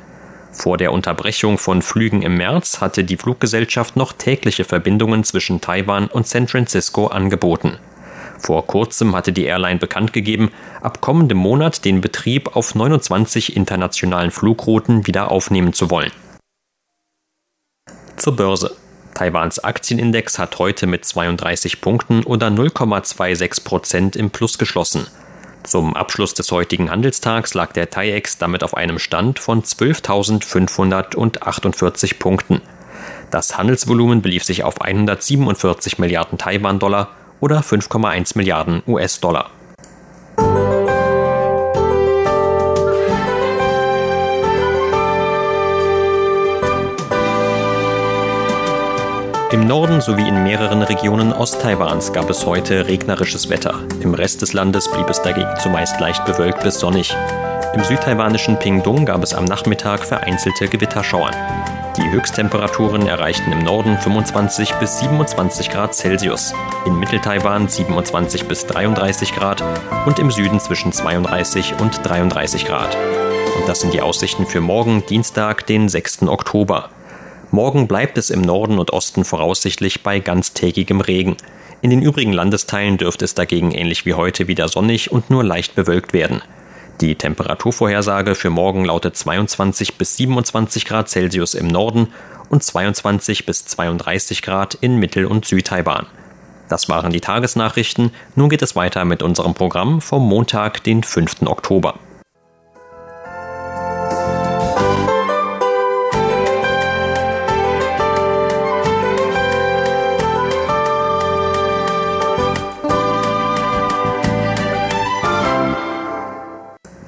Vor 0.52 0.76
der 0.76 0.92
Unterbrechung 0.92 1.56
von 1.56 1.80
Flügen 1.80 2.20
im 2.20 2.36
März 2.36 2.82
hatte 2.82 3.02
die 3.02 3.16
Fluggesellschaft 3.16 3.96
noch 3.96 4.12
tägliche 4.12 4.64
Verbindungen 4.64 5.24
zwischen 5.24 5.62
Taiwan 5.62 6.08
und 6.08 6.26
San 6.26 6.48
Francisco 6.48 7.06
angeboten. 7.06 7.78
Vor 8.38 8.66
kurzem 8.66 9.16
hatte 9.16 9.32
die 9.32 9.44
Airline 9.44 9.78
bekannt 9.78 10.12
gegeben, 10.12 10.50
ab 10.82 11.00
kommendem 11.00 11.38
Monat 11.38 11.86
den 11.86 12.02
Betrieb 12.02 12.54
auf 12.56 12.74
29 12.74 13.56
internationalen 13.56 14.30
Flugrouten 14.30 15.06
wieder 15.06 15.30
aufnehmen 15.30 15.72
zu 15.72 15.90
wollen. 15.90 16.12
Zur 18.22 18.36
Börse. 18.36 18.76
Taiwans 19.14 19.58
Aktienindex 19.58 20.38
hat 20.38 20.60
heute 20.60 20.86
mit 20.86 21.04
32 21.04 21.80
Punkten 21.80 22.22
oder 22.22 22.46
0,26 22.46 23.64
Prozent 23.64 24.14
im 24.14 24.30
Plus 24.30 24.58
geschlossen. 24.58 25.08
Zum 25.64 25.96
Abschluss 25.96 26.32
des 26.32 26.52
heutigen 26.52 26.88
Handelstags 26.88 27.54
lag 27.54 27.72
der 27.72 27.90
TAIEX 27.90 28.38
damit 28.38 28.62
auf 28.62 28.76
einem 28.76 29.00
Stand 29.00 29.40
von 29.40 29.64
12.548 29.64 32.20
Punkten. 32.20 32.60
Das 33.32 33.58
Handelsvolumen 33.58 34.22
belief 34.22 34.44
sich 34.44 34.62
auf 34.62 34.80
147 34.80 35.98
Milliarden 35.98 36.38
Taiwan-Dollar 36.38 37.08
oder 37.40 37.58
5,1 37.58 38.38
Milliarden 38.38 38.84
US-Dollar. 38.86 39.50
Im 49.52 49.66
Norden 49.66 50.00
sowie 50.00 50.26
in 50.26 50.42
mehreren 50.44 50.80
Regionen 50.80 51.34
Osttaiwans 51.34 52.14
gab 52.14 52.30
es 52.30 52.46
heute 52.46 52.86
regnerisches 52.86 53.50
Wetter. 53.50 53.80
Im 54.00 54.14
Rest 54.14 54.40
des 54.40 54.54
Landes 54.54 54.90
blieb 54.90 55.10
es 55.10 55.20
dagegen 55.20 55.54
zumeist 55.60 56.00
leicht 56.00 56.24
bewölkt 56.24 56.62
bis 56.62 56.80
sonnig. 56.80 57.14
Im 57.74 57.84
südtaiwanischen 57.84 58.58
Pingdong 58.58 59.04
gab 59.04 59.22
es 59.22 59.34
am 59.34 59.44
Nachmittag 59.44 60.06
vereinzelte 60.06 60.68
Gewitterschauern. 60.68 61.34
Die 61.98 62.10
Höchsttemperaturen 62.10 63.06
erreichten 63.06 63.52
im 63.52 63.62
Norden 63.62 63.98
25 63.98 64.72
bis 64.76 65.00
27 65.00 65.68
Grad 65.68 65.94
Celsius, 65.94 66.54
in 66.86 66.98
Mitteltaiwan 66.98 67.68
27 67.68 68.48
bis 68.48 68.66
33 68.66 69.34
Grad 69.34 69.62
und 70.06 70.18
im 70.18 70.30
Süden 70.30 70.60
zwischen 70.60 70.92
32 70.92 71.74
und 71.78 72.00
33 72.04 72.64
Grad. 72.64 72.96
Und 73.58 73.68
das 73.68 73.82
sind 73.82 73.92
die 73.92 74.00
Aussichten 74.00 74.46
für 74.46 74.62
morgen, 74.62 75.04
Dienstag, 75.04 75.66
den 75.66 75.90
6. 75.90 76.22
Oktober. 76.22 76.88
Morgen 77.54 77.86
bleibt 77.86 78.16
es 78.16 78.30
im 78.30 78.40
Norden 78.40 78.78
und 78.78 78.94
Osten 78.94 79.26
voraussichtlich 79.26 80.02
bei 80.02 80.20
ganztägigem 80.20 81.02
Regen. 81.02 81.36
In 81.82 81.90
den 81.90 82.00
übrigen 82.00 82.32
Landesteilen 82.32 82.96
dürfte 82.96 83.26
es 83.26 83.34
dagegen 83.34 83.72
ähnlich 83.72 84.06
wie 84.06 84.14
heute 84.14 84.48
wieder 84.48 84.68
sonnig 84.68 85.12
und 85.12 85.28
nur 85.28 85.44
leicht 85.44 85.74
bewölkt 85.74 86.14
werden. 86.14 86.40
Die 87.02 87.14
Temperaturvorhersage 87.14 88.36
für 88.36 88.48
morgen 88.48 88.86
lautet 88.86 89.18
22 89.18 89.98
bis 89.98 90.16
27 90.16 90.86
Grad 90.86 91.10
Celsius 91.10 91.52
im 91.52 91.66
Norden 91.66 92.08
und 92.48 92.62
22 92.62 93.44
bis 93.44 93.66
32 93.66 94.40
Grad 94.40 94.72
in 94.80 94.96
Mittel- 94.96 95.26
und 95.26 95.44
Südtaiwan. 95.44 96.06
Das 96.70 96.88
waren 96.88 97.12
die 97.12 97.20
Tagesnachrichten. 97.20 98.12
Nun 98.34 98.48
geht 98.48 98.62
es 98.62 98.76
weiter 98.76 99.04
mit 99.04 99.22
unserem 99.22 99.52
Programm 99.52 100.00
vom 100.00 100.26
Montag, 100.26 100.82
den 100.84 101.02
5. 101.02 101.42
Oktober. 101.42 101.98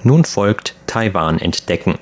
Nun 0.06 0.26
folgt 0.26 0.74
Taiwan 0.86 1.38
entdecken. 1.38 1.98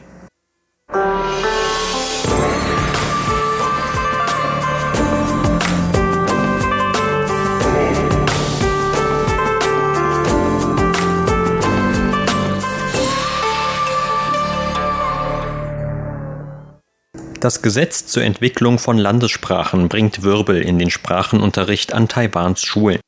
Das 17.38 17.62
Gesetz 17.62 18.06
zur 18.06 18.25
Entwicklung 18.25 18.80
von 18.80 18.99
Landessprachen 18.99 19.88
bringt 19.88 20.25
Wirbel 20.25 20.61
in 20.61 20.80
den 20.80 20.90
Sprachenunterricht 20.90 21.92
an 21.92 22.09
Taiwans 22.09 22.62
Schulen. 22.62 23.00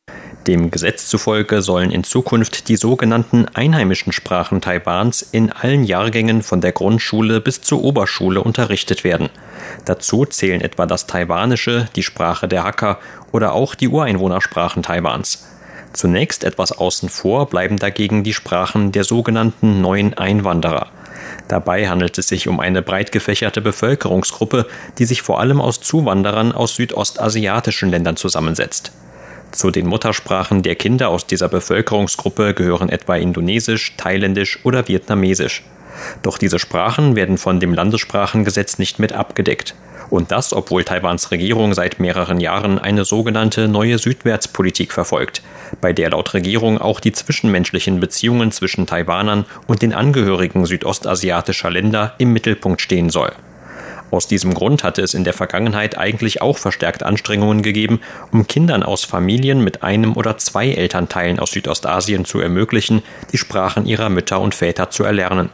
Dem 0.47 0.71
Gesetz 0.71 1.09
zufolge 1.09 1.63
sollen 1.63 1.91
in 1.91 2.05
Zukunft 2.05 2.69
die 2.69 2.77
sogenannten 2.77 3.47
einheimischen 3.55 4.13
Sprachen 4.13 4.61
Taiwans 4.61 5.23
in 5.23 5.51
allen 5.51 5.85
Jahrgängen 5.85 6.43
von 6.43 6.61
der 6.61 6.73
Grundschule 6.73 7.41
bis 7.41 7.63
zur 7.63 7.83
Oberschule 7.83 8.43
unterrichtet 8.43 9.05
werden. 9.05 9.31
Dazu 9.87 10.27
zählen 10.27 10.61
etwa 10.61 10.85
das 10.85 11.07
Taiwanische, 11.07 11.89
die 11.97 12.03
Sprache 12.03 12.47
der 12.47 12.63
Hakka 12.63 12.99
oder 13.33 13.55
auch 13.55 13.75
die 13.75 13.89
Ureinwohnersprachen 13.89 14.83
Taiwans. 14.83 15.47
Zunächst 15.95 16.45
etwas 16.45 16.73
außen 16.73 17.09
vor 17.09 17.49
bleiben 17.49 17.79
dagegen 17.79 18.23
die 18.23 18.35
Sprachen 18.35 18.93
der 18.93 19.05
sogenannten 19.05 19.81
neuen 19.81 20.13
Einwanderer. 20.13 20.89
Dabei 21.49 21.89
handelt 21.89 22.19
es 22.19 22.29
sich 22.29 22.49
um 22.49 22.61
eine 22.61 22.83
breit 22.83 23.13
gefächerte 23.13 23.63
Bevölkerungsgruppe, 23.63 24.67
die 24.99 25.07
sich 25.07 25.23
vor 25.23 25.41
allem 25.41 25.63
aus 25.63 25.81
Zuwanderern 25.81 26.53
aus 26.53 26.75
südostasiatischen 26.75 27.89
Ländern 27.89 28.17
zusammensetzt. 28.17 28.93
Zu 29.55 29.71
den 29.71 29.87
Muttersprachen 29.87 30.65
der 30.65 30.75
Kinder 30.75 31.11
aus 31.11 31.29
dieser 31.29 31.49
Bevölkerungsgruppe 31.49 32.55
gehören 32.55 32.89
etwa 32.89 33.15
Indonesisch, 33.15 33.95
Thailändisch 33.97 34.59
oder 34.65 34.89
Vietnamesisch. 34.89 35.63
Doch 36.23 36.39
diese 36.39 36.59
Sprachen 36.59 37.15
werden 37.15 37.39
von 37.39 37.61
dem 37.61 37.73
Landessprachengesetz 37.73 38.79
nicht 38.79 38.99
mit 38.99 39.13
abgedeckt. 39.13 39.77
Und 40.11 40.33
das, 40.33 40.53
obwohl 40.53 40.83
Taiwans 40.83 41.31
Regierung 41.31 41.73
seit 41.73 42.01
mehreren 42.01 42.41
Jahren 42.41 42.81
eine 42.81 43.05
sogenannte 43.05 43.69
neue 43.69 43.99
Südwärtspolitik 43.99 44.93
verfolgt, 44.93 45.41
bei 45.81 45.93
der 45.93 46.11
laut 46.11 46.35
Regierung 46.35 46.79
auch 46.79 46.99
die 46.99 47.13
zwischenmenschlichen 47.13 48.01
Beziehungen 48.01 48.51
zwischen 48.51 48.89
Taiwanern 48.89 49.45
und 49.69 49.83
den 49.83 49.95
Angehörigen 49.95 50.67
südostasiatischer 50.67 51.71
Länder 51.71 52.15
im 52.19 52.33
Mittelpunkt 52.33 52.81
stehen 52.81 53.09
soll. 53.09 53.31
Aus 54.15 54.29
diesem 54.29 54.55
Grund 54.55 54.85
hatte 54.85 55.03
es 55.03 55.13
in 55.13 55.25
der 55.25 55.33
Vergangenheit 55.33 55.99
eigentlich 55.99 56.41
auch 56.41 56.57
verstärkt 56.57 57.03
Anstrengungen 57.03 57.63
gegeben, 57.63 58.01
um 58.31 58.47
Kindern 58.47 58.85
aus 58.85 59.05
Familien 59.05 59.65
mit 59.65 59.83
einem 59.83 60.17
oder 60.17 60.39
zwei 60.39 60.71
Elternteilen 60.71 61.41
aus 61.41 61.51
Südostasien 61.51 62.25
zu 62.25 62.39
ermöglichen, 62.39 63.03
die 63.33 63.39
Sprachen 63.39 63.87
ihrer 63.87 64.11
Mütter 64.11 64.41
und 64.41 64.55
Väter 64.55 64.89
zu 64.89 65.03
erlernen. 65.03 65.51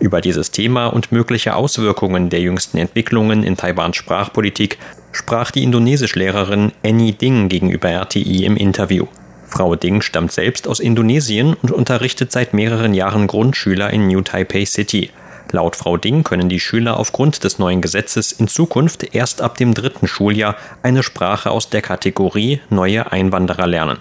Über 0.00 0.20
dieses 0.20 0.50
Thema 0.50 0.88
und 0.88 1.12
mögliche 1.12 1.54
Auswirkungen 1.54 2.30
der 2.30 2.40
jüngsten 2.40 2.78
Entwicklungen 2.78 3.44
in 3.44 3.56
Taiwans 3.56 3.96
Sprachpolitik 3.96 4.78
sprach 5.12 5.52
die 5.52 5.62
Indonesischlehrerin 5.62 6.72
Annie 6.84 7.12
Ding 7.12 7.48
gegenüber 7.48 7.90
RTI 7.90 8.44
im 8.44 8.56
Interview. 8.56 9.06
Frau 9.46 9.76
Ding 9.76 10.02
stammt 10.02 10.32
selbst 10.32 10.66
aus 10.66 10.80
Indonesien 10.80 11.54
und 11.62 11.70
unterrichtet 11.70 12.32
seit 12.32 12.54
mehreren 12.54 12.92
Jahren 12.92 13.28
Grundschüler 13.28 13.90
in 13.90 14.08
New 14.08 14.22
Taipei 14.22 14.64
City. 14.64 15.10
Laut 15.54 15.76
Frau 15.76 15.96
Ding 15.96 16.24
können 16.24 16.48
die 16.48 16.58
Schüler 16.58 16.98
aufgrund 16.98 17.44
des 17.44 17.60
neuen 17.60 17.80
Gesetzes 17.80 18.32
in 18.32 18.48
Zukunft 18.48 19.14
erst 19.14 19.40
ab 19.40 19.56
dem 19.56 19.72
dritten 19.72 20.08
Schuljahr 20.08 20.56
eine 20.82 21.04
Sprache 21.04 21.52
aus 21.52 21.70
der 21.70 21.80
Kategorie 21.80 22.60
neue 22.70 23.12
Einwanderer 23.12 23.68
lernen. 23.68 23.98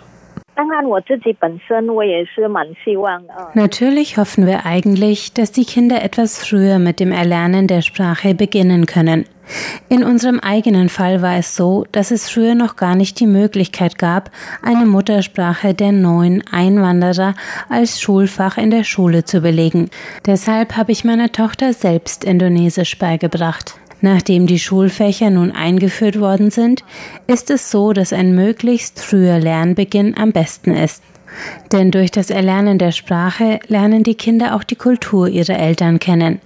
Natürlich 3.55 4.17
hoffen 4.17 4.45
wir 4.45 4.65
eigentlich, 4.65 5.33
dass 5.33 5.51
die 5.51 5.65
Kinder 5.65 6.03
etwas 6.03 6.45
früher 6.45 6.79
mit 6.79 7.00
dem 7.00 7.12
Erlernen 7.12 7.67
der 7.67 7.81
Sprache 7.81 8.36
beginnen 8.36 8.86
können. 8.86 9.25
In 9.89 10.03
unserem 10.03 10.39
eigenen 10.39 10.89
Fall 10.89 11.22
war 11.22 11.38
es 11.38 11.55
so, 11.55 11.86
dass 11.91 12.12
es 12.12 12.29
früher 12.29 12.55
noch 12.55 12.75
gar 12.75 12.95
nicht 12.95 13.19
die 13.19 13.27
Möglichkeit 13.27 13.98
gab, 13.98 14.31
eine 14.62 14.86
Muttersprache 14.86 15.74
der 15.74 15.91
neuen 15.91 16.43
Einwanderer 16.51 17.36
als 17.69 18.00
Schulfach 18.00 18.57
in 18.57 18.72
der 18.72 18.83
Schule 18.83 19.25
zu 19.25 19.41
belegen. 19.41 19.89
Deshalb 20.25 20.77
habe 20.77 20.91
ich 20.91 21.03
meiner 21.03 21.31
Tochter 21.31 21.74
selbst 21.74 22.24
Indonesisch 22.24 22.98
beigebracht. 22.98 23.75
Nachdem 24.03 24.48
die 24.48 24.60
Schulfächer 24.60 25.29
nun 25.29 25.53
eingeführt 25.53 26.19
worden 26.19 26.51
sind, 26.51 26.83
ist 27.25 27.50
es 27.50 27.72
so, 27.72 27.93
dass 27.93 28.12
ein 28.12 28.36
möglichst 28.36 29.00
früher 29.00 29.39
Lernbeginn 29.39 30.17
am 30.17 30.33
besten 30.33 30.75
ist. 30.75 31.01
Denn 31.72 31.89
durch 31.89 32.12
das 32.12 32.29
Erlernen 32.29 32.77
der 32.77 32.91
Sprache 32.91 33.62
lernen 33.67 34.03
die 34.03 34.15
Kinder 34.15 34.55
auch 34.55 34.65
die 34.65 34.75
Kultur 34.75 35.29
ihrer 35.29 35.57
Eltern 35.57 36.00
kennen. 36.00 36.41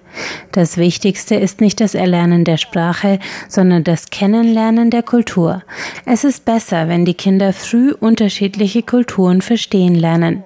Das 0.51 0.77
Wichtigste 0.77 1.33
ist 1.33 1.59
nicht 1.59 1.81
das 1.81 1.95
Erlernen 1.95 2.43
der 2.43 2.57
Sprache, 2.57 3.17
sondern 3.47 3.83
das 3.83 4.11
Kennenlernen 4.11 4.91
der 4.91 5.01
Kultur. 5.01 5.63
Es 6.05 6.23
ist 6.23 6.45
besser, 6.45 6.87
wenn 6.87 7.05
die 7.05 7.15
Kinder 7.15 7.53
früh 7.53 7.91
unterschiedliche 7.91 8.83
Kulturen 8.83 9.41
verstehen 9.41 9.95
lernen. 9.95 10.43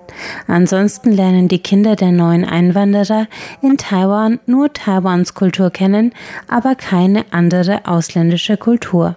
Ansonsten 0.48 1.12
lernen 1.12 1.48
die 1.48 1.60
Kinder 1.60 1.96
der 1.96 2.12
neuen 2.12 2.46
Einwanderer 2.46 3.28
in 3.62 3.78
Taiwan 3.78 4.40
nur 4.46 4.74
Taiwans 4.74 5.34
Kultur 5.34 5.70
kennen, 5.70 6.14
aber 6.48 6.76
keine 6.76 7.26
andere 7.32 7.82
ausländische 7.86 8.58
Kultur. 8.58 9.16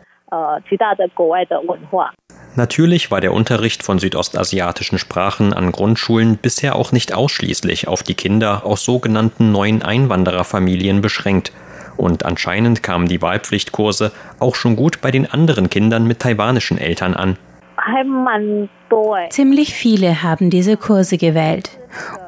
Natürlich 2.57 3.11
war 3.11 3.21
der 3.21 3.33
Unterricht 3.33 3.83
von 3.83 3.99
südostasiatischen 3.99 4.99
Sprachen 4.99 5.53
an 5.53 5.73
Grundschulen 5.73 6.37
bisher 6.39 6.77
auch 6.77 6.93
nicht 6.93 7.13
ausschließlich 7.13 7.89
auf 7.89 8.03
die 8.03 8.15
Kinder 8.15 8.65
aus 8.65 8.85
sogenannten 8.85 9.51
neuen 9.51 9.83
Einwandererfamilien 9.83 11.01
beschränkt. 11.01 11.53
Und 11.97 12.25
anscheinend 12.25 12.83
kamen 12.83 13.09
die 13.09 13.23
Wahlpflichtkurse 13.23 14.13
auch 14.39 14.55
schon 14.55 14.77
gut 14.77 15.01
bei 15.01 15.11
den 15.11 15.31
anderen 15.31 15.71
Kindern 15.71 16.07
mit 16.07 16.21
taiwanischen 16.21 16.79
Eltern 16.79 17.15
an. 17.15 17.37
Ziemlich 19.31 19.75
viele 19.75 20.23
haben 20.23 20.51
diese 20.51 20.77
Kurse 20.77 21.19
gewählt. 21.19 21.71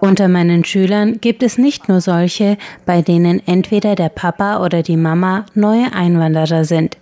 Unter 0.01 0.29
meinen 0.29 0.65
Schülern 0.65 1.21
gibt 1.21 1.43
es 1.43 1.59
nicht 1.59 1.89
nur 1.89 2.01
solche, 2.01 2.57
bei 2.85 3.03
denen 3.03 3.43
entweder 3.47 3.95
der 3.95 4.09
Papa 4.09 4.65
oder 4.65 4.83
die 4.83 4.97
Mama 4.97 5.47
neue 5.55 5.93
Einwanderer 5.93 6.65
sind. 6.65 6.99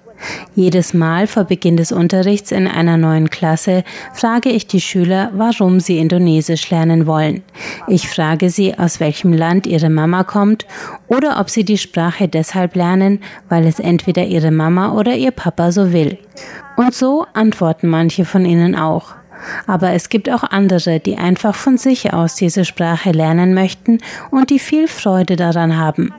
Jedes 0.55 0.95
Mal 0.95 1.27
vor 1.27 1.45
Beginn 1.45 1.77
des 1.77 1.93
Unterrichts 1.93 2.53
in 2.53 2.67
einer 2.67 2.97
neuen 2.97 3.31
Klasse 3.31 3.85
frage 4.13 4.51
ich 4.51 4.67
die 4.67 4.81
Schüler, 4.81 5.31
warum 5.35 5.81
sie 5.81 5.99
Indonesisch 5.99 6.71
lernen 6.71 7.07
wollen. 7.07 7.43
Ich 7.89 8.09
frage 8.09 8.51
sie, 8.51 8.79
aus 8.79 9.01
welchem 9.01 9.33
Land 9.33 9.67
ihre 9.67 9.91
Mama 9.91 10.25
kommt 10.25 10.67
oder 11.09 11.41
ob 11.41 11.51
sie 11.51 11.65
die 11.65 11.79
Sprache 11.79 12.29
deshalb 12.29 12.77
lernen, 12.77 13.21
weil 13.49 13.67
es 13.67 13.81
entweder 13.81 14.25
ihre 14.25 14.51
Mama 14.51 14.93
oder 14.93 15.15
ihr 15.15 15.31
Papa 15.31 15.73
so 15.73 15.93
will. 15.93 16.19
Und 16.77 16.95
so 16.95 17.27
antworten 17.35 17.89
manche 17.89 18.25
von 18.25 18.45
ihnen 18.45 18.75
auch. 18.75 19.15
Aber 19.67 19.91
es 19.91 20.09
gibt 20.09 20.31
auch 20.31 20.43
andere, 20.43 21.01
die 21.01 21.19
einfach 21.19 21.55
von 21.55 21.77
sich 21.77 22.13
aus 22.13 22.35
diese 22.35 22.65
Sprache 22.65 23.11
lernen 23.13 23.55
möchten 23.55 23.99
und 24.31 24.51
die 24.51 24.59
viel 24.59 24.89
Freude 24.89 25.37
daran 25.37 25.77
haben. 25.77 26.15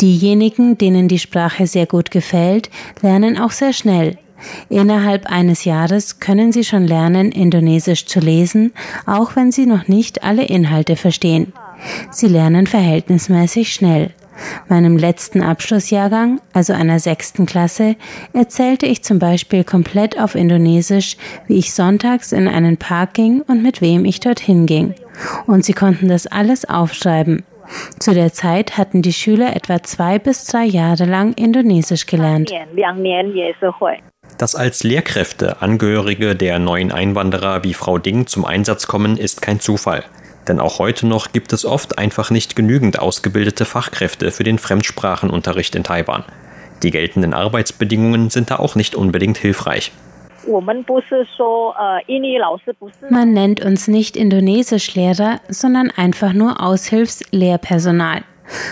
Diejenigen, 0.00 0.78
denen 0.78 1.08
die 1.08 1.18
Sprache 1.18 1.66
sehr 1.66 1.86
gut 1.86 2.10
gefällt, 2.10 2.70
lernen 3.02 3.38
auch 3.38 3.50
sehr 3.50 3.72
schnell. 3.72 4.18
Innerhalb 4.68 5.26
eines 5.26 5.64
Jahres 5.64 6.20
können 6.20 6.52
sie 6.52 6.64
schon 6.64 6.86
lernen, 6.86 7.30
Indonesisch 7.30 8.06
zu 8.06 8.20
lesen, 8.20 8.72
auch 9.06 9.36
wenn 9.36 9.52
sie 9.52 9.66
noch 9.66 9.88
nicht 9.88 10.24
alle 10.24 10.44
Inhalte 10.44 10.96
verstehen. 10.96 11.52
Sie 12.10 12.26
lernen 12.26 12.66
verhältnismäßig 12.66 13.72
schnell. 13.72 14.10
Meinem 14.68 14.96
letzten 14.96 15.42
Abschlussjahrgang, 15.42 16.40
also 16.54 16.72
einer 16.72 16.98
sechsten 16.98 17.44
Klasse, 17.44 17.96
erzählte 18.32 18.86
ich 18.86 19.02
zum 19.02 19.18
Beispiel 19.18 19.64
komplett 19.64 20.18
auf 20.18 20.34
Indonesisch, 20.34 21.16
wie 21.46 21.58
ich 21.58 21.74
sonntags 21.74 22.32
in 22.32 22.48
einen 22.48 22.78
Park 22.78 23.14
ging 23.14 23.42
und 23.42 23.62
mit 23.62 23.82
wem 23.82 24.06
ich 24.06 24.20
dorthin 24.20 24.64
ging. 24.64 24.94
Und 25.46 25.64
sie 25.64 25.74
konnten 25.74 26.08
das 26.08 26.26
alles 26.26 26.64
aufschreiben. 26.64 27.42
Zu 27.98 28.14
der 28.14 28.32
Zeit 28.32 28.76
hatten 28.78 29.02
die 29.02 29.12
Schüler 29.12 29.54
etwa 29.54 29.82
zwei 29.82 30.18
bis 30.18 30.44
drei 30.46 30.64
Jahre 30.64 31.04
lang 31.04 31.34
Indonesisch 31.34 32.06
gelernt. 32.06 32.50
Dass 34.38 34.54
als 34.54 34.82
Lehrkräfte 34.82 35.60
Angehörige 35.60 36.34
der 36.34 36.58
neuen 36.58 36.92
Einwanderer 36.92 37.62
wie 37.64 37.74
Frau 37.74 37.98
Ding 37.98 38.26
zum 38.26 38.44
Einsatz 38.44 38.86
kommen, 38.86 39.16
ist 39.16 39.42
kein 39.42 39.60
Zufall. 39.60 40.04
Denn 40.48 40.60
auch 40.60 40.78
heute 40.78 41.06
noch 41.06 41.32
gibt 41.32 41.52
es 41.52 41.64
oft 41.64 41.98
einfach 41.98 42.30
nicht 42.30 42.56
genügend 42.56 42.98
ausgebildete 42.98 43.64
Fachkräfte 43.64 44.30
für 44.30 44.44
den 44.44 44.58
Fremdsprachenunterricht 44.58 45.74
in 45.74 45.84
Taiwan. 45.84 46.24
Die 46.82 46.90
geltenden 46.90 47.34
Arbeitsbedingungen 47.34 48.30
sind 48.30 48.50
da 48.50 48.56
auch 48.56 48.74
nicht 48.74 48.94
unbedingt 48.94 49.36
hilfreich. 49.36 49.92
Man 53.10 53.32
nennt 53.32 53.64
uns 53.64 53.88
nicht 53.88 54.16
Indonesischlehrer, 54.16 55.40
sondern 55.48 55.90
einfach 55.90 56.32
nur 56.32 56.62
Aushilfslehrpersonal. 56.62 58.22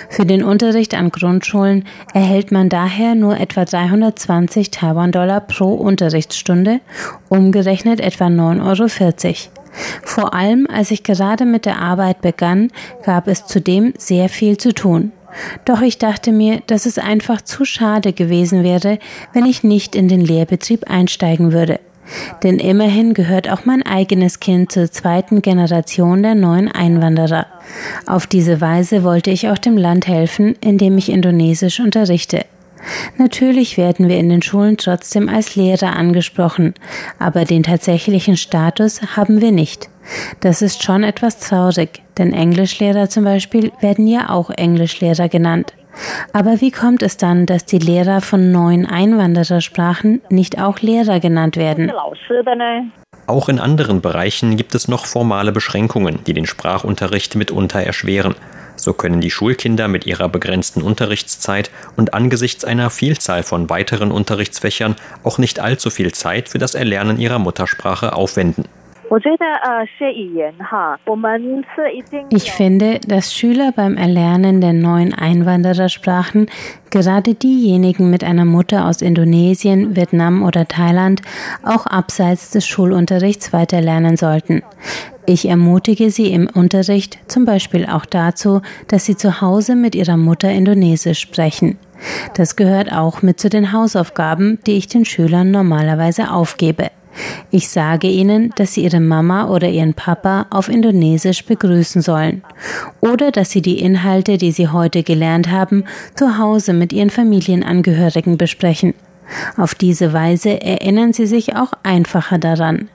Für 0.09 0.27
den 0.27 0.43
Unterricht 0.43 0.95
an 0.95 1.11
Grundschulen 1.11 1.85
erhält 2.13 2.51
man 2.51 2.69
daher 2.69 3.15
nur 3.15 3.39
etwa 3.39 3.65
320 3.65 4.71
Taiwan-Dollar 4.71 5.41
pro 5.41 5.75
Unterrichtsstunde, 5.75 6.81
umgerechnet 7.29 8.01
etwa 8.01 8.27
9,40 8.27 9.27
Euro. 9.27 9.59
Vor 10.03 10.35
allem, 10.35 10.67
als 10.73 10.91
ich 10.91 11.05
gerade 11.05 11.45
mit 11.45 11.65
der 11.65 11.79
Arbeit 11.79 12.21
begann, 12.21 12.71
gab 13.05 13.29
es 13.29 13.47
zudem 13.47 13.95
sehr 13.97 14.29
viel 14.29 14.57
zu 14.57 14.73
tun. 14.73 15.13
Doch 15.65 15.83
ich 15.83 15.99
dachte 15.99 16.33
mir, 16.33 16.63
dass 16.67 16.87
es 16.87 16.99
einfach 16.99 17.43
zu 17.43 17.65
schade 17.65 18.13
gewesen 18.13 18.63
wäre, 18.63 18.99
wenn 19.33 19.47
ich 19.47 19.63
nicht 19.63 19.95
in 19.95 20.09
den 20.09 20.21
Lehrbetrieb 20.21 20.91
einsteigen 20.91 21.53
würde. 21.53 21.81
Denn 22.43 22.59
immerhin 22.59 23.15
gehört 23.15 23.51
auch 23.51 23.65
mein 23.65 23.83
eigenes 23.83 24.41
Kind 24.41 24.73
zur 24.73 24.91
zweiten 24.91 25.43
Generation 25.43 26.23
der 26.23 26.35
neuen 26.35 26.71
Einwanderer. 26.71 27.47
Auf 28.07 28.27
diese 28.27 28.61
Weise 28.61 29.05
wollte 29.05 29.31
ich 29.31 29.49
auch 29.49 29.59
dem 29.59 29.77
Land 29.77 30.07
helfen, 30.07 30.57
in 30.61 30.79
dem 30.79 30.97
ich 30.97 31.11
Indonesisch 31.11 31.81
unterrichte. 31.81 32.47
Natürlich 33.17 33.77
werden 33.77 34.09
wir 34.09 34.19
in 34.19 34.29
den 34.29 34.41
Schulen 34.41 34.77
trotzdem 34.77 35.29
als 35.29 35.57
Lehrer 35.57 35.97
angesprochen, 35.97 36.75
aber 37.19 37.45
den 37.45 37.65
tatsächlichen 37.65 38.37
Status 38.37 39.17
haben 39.17 39.41
wir 39.41 39.53
nicht. 39.53 39.91
Das 40.41 40.63
ist 40.63 40.83
schon 40.83 41.03
etwas 41.03 41.39
traurig, 41.39 42.03
denn 42.17 42.33
Englischlehrer 42.33 43.09
zum 43.09 43.25
Beispiel 43.25 43.73
werden 43.81 44.07
ja 44.07 44.31
auch 44.31 44.51
Englischlehrer 44.51 45.29
genannt. 45.29 45.75
Aber 46.33 46.61
wie 46.61 46.71
kommt 46.71 47.03
es 47.03 47.17
dann, 47.17 47.47
dass 47.47 47.65
die 47.65 47.79
Lehrer 47.79 48.21
von 48.21 48.53
neuen 48.53 48.87
Einwanderersprachen 48.87 50.23
nicht 50.31 50.61
auch 50.61 50.79
Lehrer 50.81 51.21
genannt 51.21 51.57
werden? 51.57 51.91
Auch 53.27 53.49
in 53.49 53.59
anderen 53.59 54.01
Bereichen 54.01 54.57
gibt 54.57 54.75
es 54.75 54.89
noch 54.89 55.07
formale 55.07 55.53
Beschränkungen, 55.53 56.21
die 56.27 56.35
den 56.35 56.47
Sprachunterricht 56.47 57.35
mitunter 57.35 57.81
erschweren. 57.81 58.35
So 58.77 58.93
können 58.93 59.21
die 59.21 59.31
Schulkinder 59.31 59.89
mit 59.89 60.07
ihrer 60.07 60.29
begrenzten 60.29 60.83
Unterrichtszeit 60.83 61.71
und 61.97 62.15
angesichts 62.15 62.65
einer 62.65 62.91
Vielzahl 62.91 63.43
von 63.43 63.69
weiteren 63.69 64.13
Unterrichtsfächern 64.13 64.95
auch 65.25 65.39
nicht 65.39 65.59
allzu 65.59 65.91
viel 65.91 66.13
Zeit 66.13 66.49
für 66.49 66.59
das 66.59 66.77
Erlernen 66.77 67.19
ihrer 67.19 67.41
Muttersprache 67.41 68.13
aufwenden. 68.13 68.65
Ich 72.31 72.53
finde, 72.53 73.01
dass 73.07 73.33
Schüler 73.33 73.73
beim 73.75 73.97
Erlernen 73.97 74.61
der 74.61 74.75
neuen 74.75 75.15
Einwanderersprachen, 75.15 76.51
gerade 76.91 77.35
diejenigen 77.35 78.11
mit 78.11 78.23
einer 78.23 78.45
Mutter 78.45 78.87
aus 78.87 79.01
Indonesien, 79.01 79.97
Vietnam 79.97 80.43
oder 80.43 80.69
Thailand, 80.69 81.23
auch 81.63 81.87
abseits 81.87 82.51
des 82.51 82.67
Schulunterrichts 82.67 83.55
weiterlernen 83.55 84.19
sollten. 84.19 84.63
Ich 85.25 85.49
ermutige 85.49 86.11
sie 86.11 86.31
im 86.33 86.47
Unterricht 86.47 87.19
zum 87.29 87.47
Beispiel 87.47 87.87
auch 87.87 88.05
dazu, 88.05 88.61
dass 88.89 89.07
sie 89.07 89.17
zu 89.17 89.41
Hause 89.41 89.75
mit 89.75 89.95
ihrer 89.95 90.19
Mutter 90.19 90.51
Indonesisch 90.51 91.21
sprechen. 91.21 91.79
Das 92.35 92.57
gehört 92.57 92.93
auch 92.93 93.23
mit 93.23 93.41
zu 93.41 93.49
den 93.49 93.73
Hausaufgaben, 93.73 94.59
die 94.67 94.77
ich 94.77 94.87
den 94.87 95.07
Schülern 95.07 95.51
normalerweise 95.51 96.31
aufgebe. 96.31 96.91
Ich 97.51 97.69
sage 97.69 98.09
ihnen, 98.09 98.53
dass 98.57 98.75
sie 98.75 98.85
ihre 98.85 99.01
Mama 99.01 99.49
oder 99.49 99.69
ihren 99.69 99.95
Papa 99.95 100.47
auf 100.51 100.69
Indonesisch 100.69 101.45
begrüßen 101.45 102.03
sollen 102.03 102.43
oder 103.01 103.31
dass 103.31 103.51
sie 103.51 103.63
die 103.63 103.81
Inhalte, 103.81 104.39
die 104.39 104.53
sie 104.53 104.69
heute 104.69 105.03
gelernt 105.03 105.51
haben, 105.51 105.85
zu 106.15 106.39
Hause 106.39 106.73
mit 106.73 106.93
ihren 106.93 107.11
Familienangehörigen 107.11 108.39
besprechen. 108.39 108.95
Auf 109.57 109.75
diese 109.75 110.13
Weise 110.13 110.61
erinnern 110.61 111.13
sie 111.13 111.27
sich 111.27 111.57
auch 111.57 111.73
einfacher 111.83 112.39
daran, 112.39 112.89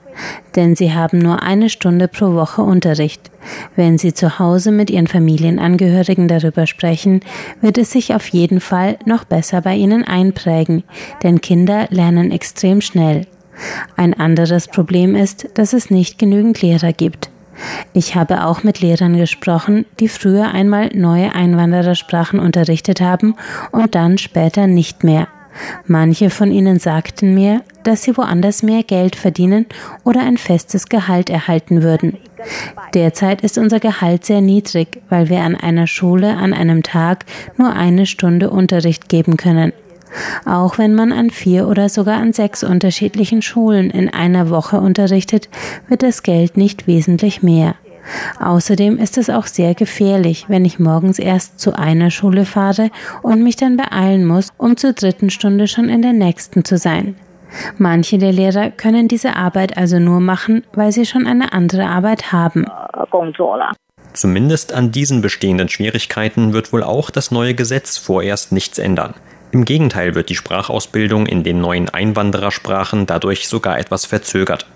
denn 0.56 0.74
sie 0.74 0.92
haben 0.92 1.18
nur 1.18 1.42
eine 1.42 1.70
Stunde 1.70 2.08
pro 2.08 2.34
Woche 2.34 2.62
Unterricht. 2.62 3.30
Wenn 3.76 3.98
sie 3.98 4.14
zu 4.14 4.38
Hause 4.38 4.72
mit 4.72 4.90
ihren 4.90 5.06
Familienangehörigen 5.06 6.28
darüber 6.28 6.66
sprechen, 6.66 7.20
wird 7.60 7.78
es 7.78 7.92
sich 7.92 8.14
auf 8.14 8.28
jeden 8.28 8.60
Fall 8.60 8.98
noch 9.04 9.24
besser 9.24 9.60
bei 9.60 9.76
ihnen 9.76 10.04
einprägen, 10.04 10.84
denn 11.22 11.40
Kinder 11.40 11.86
lernen 11.90 12.30
extrem 12.30 12.80
schnell. 12.80 13.26
Ein 13.96 14.14
anderes 14.14 14.68
Problem 14.68 15.14
ist, 15.14 15.48
dass 15.54 15.72
es 15.72 15.90
nicht 15.90 16.18
genügend 16.18 16.60
Lehrer 16.62 16.92
gibt. 16.92 17.30
Ich 17.92 18.16
habe 18.16 18.44
auch 18.44 18.64
mit 18.64 18.80
Lehrern 18.80 19.16
gesprochen, 19.16 19.86
die 20.00 20.08
früher 20.08 20.52
einmal 20.52 20.90
neue 20.94 21.34
Einwanderersprachen 21.34 22.40
unterrichtet 22.40 23.00
haben 23.00 23.36
und 23.70 23.94
dann 23.94 24.18
später 24.18 24.66
nicht 24.66 25.04
mehr. 25.04 25.28
Manche 25.86 26.30
von 26.30 26.50
ihnen 26.50 26.80
sagten 26.80 27.34
mir, 27.34 27.62
dass 27.84 28.02
sie 28.02 28.16
woanders 28.16 28.62
mehr 28.62 28.82
Geld 28.82 29.14
verdienen 29.14 29.66
oder 30.02 30.22
ein 30.22 30.36
festes 30.36 30.88
Gehalt 30.88 31.30
erhalten 31.30 31.82
würden. 31.82 32.18
Derzeit 32.92 33.40
ist 33.42 33.56
unser 33.56 33.80
Gehalt 33.80 34.24
sehr 34.24 34.40
niedrig, 34.40 35.00
weil 35.08 35.28
wir 35.28 35.40
an 35.40 35.54
einer 35.54 35.86
Schule 35.86 36.36
an 36.36 36.52
einem 36.52 36.82
Tag 36.82 37.24
nur 37.56 37.72
eine 37.72 38.06
Stunde 38.06 38.50
Unterricht 38.50 39.08
geben 39.08 39.36
können. 39.36 39.72
Auch 40.44 40.78
wenn 40.78 40.94
man 40.94 41.12
an 41.12 41.30
vier 41.30 41.68
oder 41.68 41.88
sogar 41.88 42.16
an 42.16 42.32
sechs 42.32 42.62
unterschiedlichen 42.62 43.42
Schulen 43.42 43.90
in 43.90 44.12
einer 44.12 44.50
Woche 44.50 44.80
unterrichtet, 44.80 45.48
wird 45.88 46.02
das 46.02 46.22
Geld 46.22 46.56
nicht 46.56 46.86
wesentlich 46.86 47.42
mehr. 47.42 47.74
Außerdem 48.40 48.98
ist 48.98 49.16
es 49.16 49.30
auch 49.30 49.46
sehr 49.46 49.74
gefährlich, 49.74 50.46
wenn 50.48 50.64
ich 50.64 50.78
morgens 50.78 51.18
erst 51.18 51.58
zu 51.58 51.72
einer 51.78 52.10
Schule 52.10 52.44
fahre 52.44 52.90
und 53.22 53.42
mich 53.42 53.56
dann 53.56 53.76
beeilen 53.76 54.26
muss, 54.26 54.52
um 54.58 54.76
zur 54.76 54.92
dritten 54.92 55.30
Stunde 55.30 55.68
schon 55.68 55.88
in 55.88 56.02
der 56.02 56.12
nächsten 56.12 56.64
zu 56.64 56.76
sein. 56.76 57.16
Manche 57.78 58.18
der 58.18 58.32
Lehrer 58.32 58.70
können 58.70 59.08
diese 59.08 59.36
Arbeit 59.36 59.76
also 59.76 59.98
nur 59.98 60.20
machen, 60.20 60.64
weil 60.74 60.92
sie 60.92 61.06
schon 61.06 61.26
eine 61.26 61.52
andere 61.52 61.86
Arbeit 61.86 62.32
haben. 62.32 62.66
Zumindest 64.12 64.72
an 64.72 64.92
diesen 64.92 65.22
bestehenden 65.22 65.68
Schwierigkeiten 65.68 66.52
wird 66.52 66.72
wohl 66.72 66.82
auch 66.82 67.10
das 67.10 67.30
neue 67.30 67.54
Gesetz 67.54 67.96
vorerst 67.96 68.52
nichts 68.52 68.78
ändern. 68.78 69.14
Im 69.54 69.64
Gegenteil 69.64 70.16
wird 70.16 70.30
die 70.30 70.34
Sprachausbildung 70.34 71.26
in 71.26 71.44
den 71.44 71.60
neuen 71.60 71.88
Einwanderersprachen 71.88 73.06
dadurch 73.06 73.46
sogar 73.46 73.78
etwas 73.78 74.04
verzögert. 74.04 74.66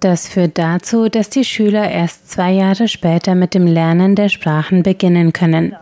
Das 0.00 0.28
führt 0.28 0.58
dazu, 0.58 1.08
dass 1.08 1.30
die 1.30 1.44
Schüler 1.44 1.88
erst 1.88 2.32
zwei 2.32 2.50
Jahre 2.50 2.88
später 2.88 3.36
mit 3.36 3.54
dem 3.54 3.68
Lernen 3.68 4.16
der 4.16 4.28
Sprachen 4.28 4.82
beginnen 4.82 5.32
können. 5.32 5.76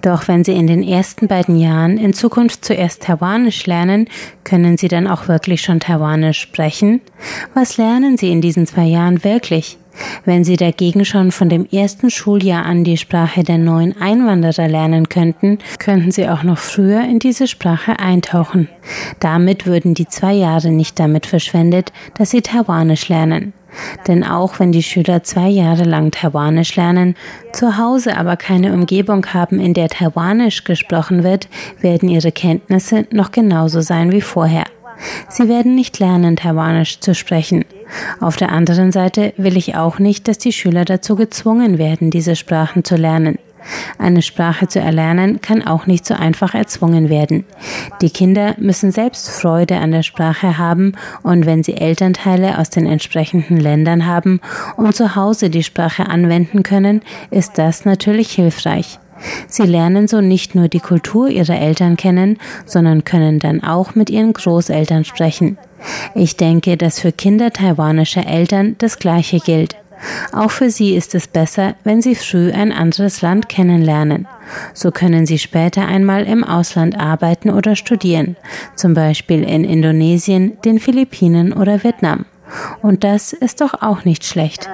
Doch 0.00 0.26
wenn 0.26 0.42
sie 0.42 0.54
in 0.54 0.66
den 0.66 0.82
ersten 0.82 1.28
beiden 1.28 1.56
Jahren 1.56 1.96
in 1.96 2.12
Zukunft 2.12 2.64
zuerst 2.64 3.04
Taiwanisch 3.04 3.64
lernen, 3.66 4.08
können 4.42 4.76
sie 4.76 4.88
dann 4.88 5.06
auch 5.06 5.28
wirklich 5.28 5.62
schon 5.62 5.78
Taiwanisch 5.78 6.40
sprechen? 6.40 7.02
Was 7.54 7.76
lernen 7.76 8.16
sie 8.16 8.32
in 8.32 8.40
diesen 8.40 8.66
zwei 8.66 8.86
Jahren 8.86 9.22
wirklich? 9.22 9.78
Wenn 10.24 10.44
Sie 10.44 10.56
dagegen 10.56 11.04
schon 11.04 11.32
von 11.32 11.48
dem 11.48 11.66
ersten 11.66 12.10
Schuljahr 12.10 12.64
an 12.64 12.84
die 12.84 12.96
Sprache 12.96 13.42
der 13.42 13.58
neuen 13.58 14.00
Einwanderer 14.00 14.68
lernen 14.68 15.08
könnten, 15.08 15.58
könnten 15.78 16.10
Sie 16.10 16.28
auch 16.28 16.42
noch 16.42 16.58
früher 16.58 17.02
in 17.02 17.18
diese 17.18 17.46
Sprache 17.46 17.98
eintauchen. 17.98 18.68
Damit 19.20 19.66
würden 19.66 19.94
die 19.94 20.08
zwei 20.08 20.32
Jahre 20.32 20.70
nicht 20.70 20.98
damit 20.98 21.26
verschwendet, 21.26 21.92
dass 22.14 22.30
Sie 22.30 22.42
Taiwanisch 22.42 23.08
lernen. 23.08 23.52
Denn 24.06 24.22
auch 24.22 24.58
wenn 24.58 24.72
die 24.72 24.82
Schüler 24.82 25.22
zwei 25.22 25.48
Jahre 25.48 25.84
lang 25.84 26.10
Taiwanisch 26.10 26.76
lernen, 26.76 27.14
zu 27.52 27.78
Hause 27.78 28.16
aber 28.16 28.36
keine 28.36 28.72
Umgebung 28.72 29.26
haben, 29.32 29.58
in 29.58 29.74
der 29.74 29.88
Taiwanisch 29.88 30.64
gesprochen 30.64 31.24
wird, 31.24 31.48
werden 31.80 32.08
ihre 32.08 32.32
Kenntnisse 32.32 33.06
noch 33.10 33.32
genauso 33.32 33.80
sein 33.80 34.12
wie 34.12 34.20
vorher. 34.20 34.64
Sie 35.28 35.48
werden 35.48 35.74
nicht 35.74 35.98
lernen, 35.98 36.36
Taiwanisch 36.36 37.00
zu 37.00 37.14
sprechen. 37.14 37.64
Auf 38.20 38.36
der 38.36 38.52
anderen 38.52 38.92
Seite 38.92 39.34
will 39.36 39.56
ich 39.56 39.76
auch 39.76 39.98
nicht, 39.98 40.28
dass 40.28 40.38
die 40.38 40.52
Schüler 40.52 40.84
dazu 40.84 41.16
gezwungen 41.16 41.78
werden, 41.78 42.10
diese 42.10 42.36
Sprachen 42.36 42.84
zu 42.84 42.96
lernen. 42.96 43.38
Eine 43.98 44.22
Sprache 44.22 44.66
zu 44.68 44.80
erlernen 44.80 45.40
kann 45.40 45.62
auch 45.62 45.86
nicht 45.86 46.04
so 46.04 46.14
einfach 46.14 46.54
erzwungen 46.54 47.08
werden. 47.08 47.44
Die 48.00 48.10
Kinder 48.10 48.54
müssen 48.58 48.90
selbst 48.90 49.30
Freude 49.30 49.76
an 49.76 49.92
der 49.92 50.02
Sprache 50.02 50.58
haben 50.58 50.94
und 51.22 51.46
wenn 51.46 51.62
sie 51.62 51.76
Elternteile 51.76 52.58
aus 52.58 52.70
den 52.70 52.86
entsprechenden 52.86 53.58
Ländern 53.58 54.06
haben 54.06 54.40
und 54.76 54.94
zu 54.94 55.14
Hause 55.14 55.50
die 55.50 55.62
Sprache 55.62 56.08
anwenden 56.08 56.62
können, 56.62 57.02
ist 57.30 57.58
das 57.58 57.84
natürlich 57.84 58.32
hilfreich. 58.32 58.98
Sie 59.48 59.64
lernen 59.64 60.08
so 60.08 60.20
nicht 60.20 60.54
nur 60.54 60.68
die 60.68 60.80
Kultur 60.80 61.28
ihrer 61.28 61.58
Eltern 61.58 61.96
kennen, 61.96 62.38
sondern 62.64 63.04
können 63.04 63.38
dann 63.38 63.62
auch 63.62 63.94
mit 63.94 64.10
ihren 64.10 64.32
Großeltern 64.32 65.04
sprechen. 65.04 65.58
Ich 66.14 66.36
denke, 66.36 66.76
dass 66.76 67.00
für 67.00 67.12
Kinder 67.12 67.52
taiwanischer 67.52 68.26
Eltern 68.26 68.76
das 68.78 68.98
Gleiche 68.98 69.38
gilt. 69.38 69.76
Auch 70.32 70.50
für 70.50 70.70
sie 70.70 70.96
ist 70.96 71.14
es 71.14 71.28
besser, 71.28 71.74
wenn 71.84 72.02
sie 72.02 72.14
früh 72.14 72.50
ein 72.52 72.72
anderes 72.72 73.22
Land 73.22 73.48
kennenlernen. 73.48 74.26
So 74.74 74.90
können 74.90 75.26
sie 75.26 75.38
später 75.38 75.86
einmal 75.86 76.24
im 76.24 76.44
Ausland 76.44 76.98
arbeiten 76.98 77.50
oder 77.50 77.76
studieren, 77.76 78.36
zum 78.74 78.94
Beispiel 78.94 79.44
in 79.44 79.64
Indonesien, 79.64 80.58
den 80.64 80.78
Philippinen 80.78 81.52
oder 81.52 81.84
Vietnam. 81.84 82.26
Und 82.82 83.04
das 83.04 83.32
ist 83.32 83.60
doch 83.60 83.74
auch 83.80 84.04
nicht 84.04 84.24
schlecht. 84.24 84.68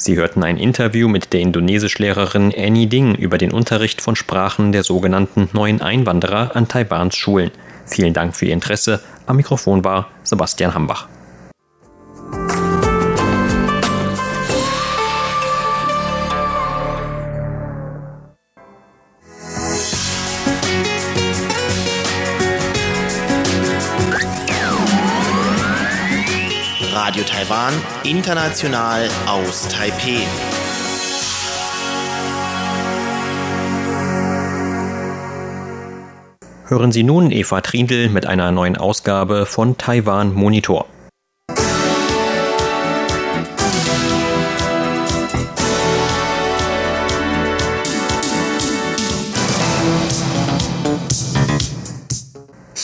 Sie 0.00 0.16
hörten 0.16 0.42
ein 0.42 0.56
Interview 0.56 1.08
mit 1.08 1.34
der 1.34 1.40
Indonesischlehrerin 1.40 2.54
Annie 2.56 2.86
Ding 2.86 3.14
über 3.16 3.36
den 3.36 3.52
Unterricht 3.52 4.00
von 4.00 4.16
Sprachen 4.16 4.72
der 4.72 4.82
sogenannten 4.82 5.50
neuen 5.52 5.82
Einwanderer 5.82 6.56
an 6.56 6.68
Taiwans 6.68 7.18
Schulen. 7.18 7.50
Vielen 7.84 8.14
Dank 8.14 8.34
für 8.34 8.46
Ihr 8.46 8.54
Interesse. 8.54 9.02
Am 9.26 9.36
Mikrofon 9.36 9.84
war 9.84 10.08
Sebastian 10.22 10.72
Hambach. 10.72 11.06
Radio 27.20 27.34
Taiwan, 27.34 27.74
international 28.04 29.08
aus 29.26 29.68
Taipeh. 29.68 30.24
Hören 36.66 36.92
Sie 36.92 37.02
nun 37.02 37.30
Eva 37.30 37.60
Trindl 37.60 38.08
mit 38.08 38.24
einer 38.24 38.52
neuen 38.52 38.78
Ausgabe 38.78 39.44
von 39.44 39.76
Taiwan 39.76 40.32
Monitor. 40.32 40.86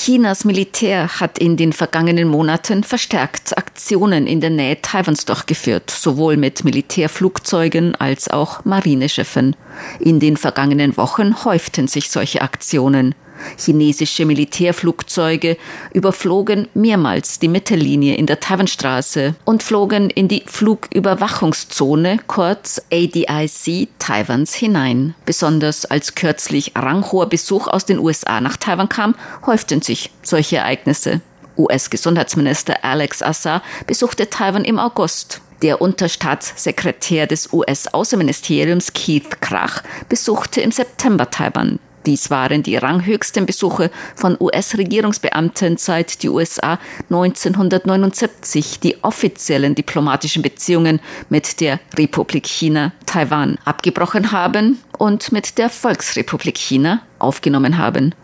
Chinas 0.07 0.45
Militär 0.45 1.19
hat 1.19 1.37
in 1.37 1.57
den 1.57 1.73
vergangenen 1.73 2.29
Monaten 2.29 2.85
verstärkt 2.85 3.59
Aktionen 3.59 4.29
in 4.29 4.41
der 4.41 4.51
Nähe 4.51 4.81
Taiwans 4.81 5.25
durchgeführt, 5.25 5.91
sowohl 5.91 6.37
mit 6.37 6.63
Militärflugzeugen 6.63 7.97
als 7.97 8.31
auch 8.31 8.65
Marineschiffen. 8.65 9.57
In 9.99 10.21
den 10.21 10.37
vergangenen 10.37 10.97
Wochen 10.97 11.45
häuften 11.45 11.89
sich 11.89 12.09
solche 12.09 12.41
Aktionen. 12.41 13.17
Chinesische 13.59 14.25
Militärflugzeuge 14.25 15.57
überflogen 15.93 16.69
mehrmals 16.75 17.39
die 17.39 17.49
Mittellinie 17.49 18.17
in 18.17 18.27
der 18.27 18.41
Taiwanstraße 18.41 19.35
und 19.45 19.63
flogen 19.63 20.11
in 20.11 20.29
die 20.29 20.43
Flugüberwachungszone, 20.47 22.19
kurz 22.27 22.81
ADIC, 22.93 23.89
Taiwans 23.99 24.55
hinein. 24.55 25.15
Besonders 25.25 25.85
als 25.85 26.15
kürzlich 26.15 26.73
ranghoher 26.75 27.29
Besuch 27.29 27.69
aus 27.69 27.85
den 27.85 27.99
USA 27.99 28.41
nach 28.41 28.57
Taiwan 28.57 28.89
kam, 28.89 29.15
häuften 29.47 29.83
sich 29.83 30.11
solche 30.23 30.57
Ereignisse. 30.57 31.21
US-Gesundheitsminister 31.57 32.85
Alex 32.85 33.23
Assar 33.23 33.63
besuchte 33.87 34.29
Taiwan 34.29 34.65
im 34.65 34.79
August. 34.79 35.41
Der 35.63 35.81
Unterstaatssekretär 35.81 37.27
des 37.27 37.53
US-Außenministeriums 37.53 38.93
Keith 38.93 39.41
Krach 39.41 39.83
besuchte 40.09 40.61
im 40.61 40.71
September 40.71 41.31
Taiwan. 41.31 41.79
Dies 42.07 42.31
waren 42.31 42.63
die 42.63 42.77
ranghöchsten 42.77 43.47
Besuche 43.47 43.91
von 44.15 44.37
US-Regierungsbeamten 44.39 45.77
seit 45.77 46.23
die 46.23 46.29
USA 46.29 46.79
1979 47.11 48.79
die 48.79 49.03
offiziellen 49.03 49.75
diplomatischen 49.75 50.43
Beziehungen 50.43 51.01
mit 51.29 51.61
der 51.61 51.81
Republik 51.99 52.47
China 52.47 52.93
Taiwan 53.07 53.59
abgebrochen 53.65 54.31
haben 54.31 54.79
und 54.99 55.33
mit 55.33 55.59
der 55.59 55.69
Volksrepublik 55.69 56.57
China 56.57 57.03
aufgenommen 57.19 57.77
haben. 57.77 58.15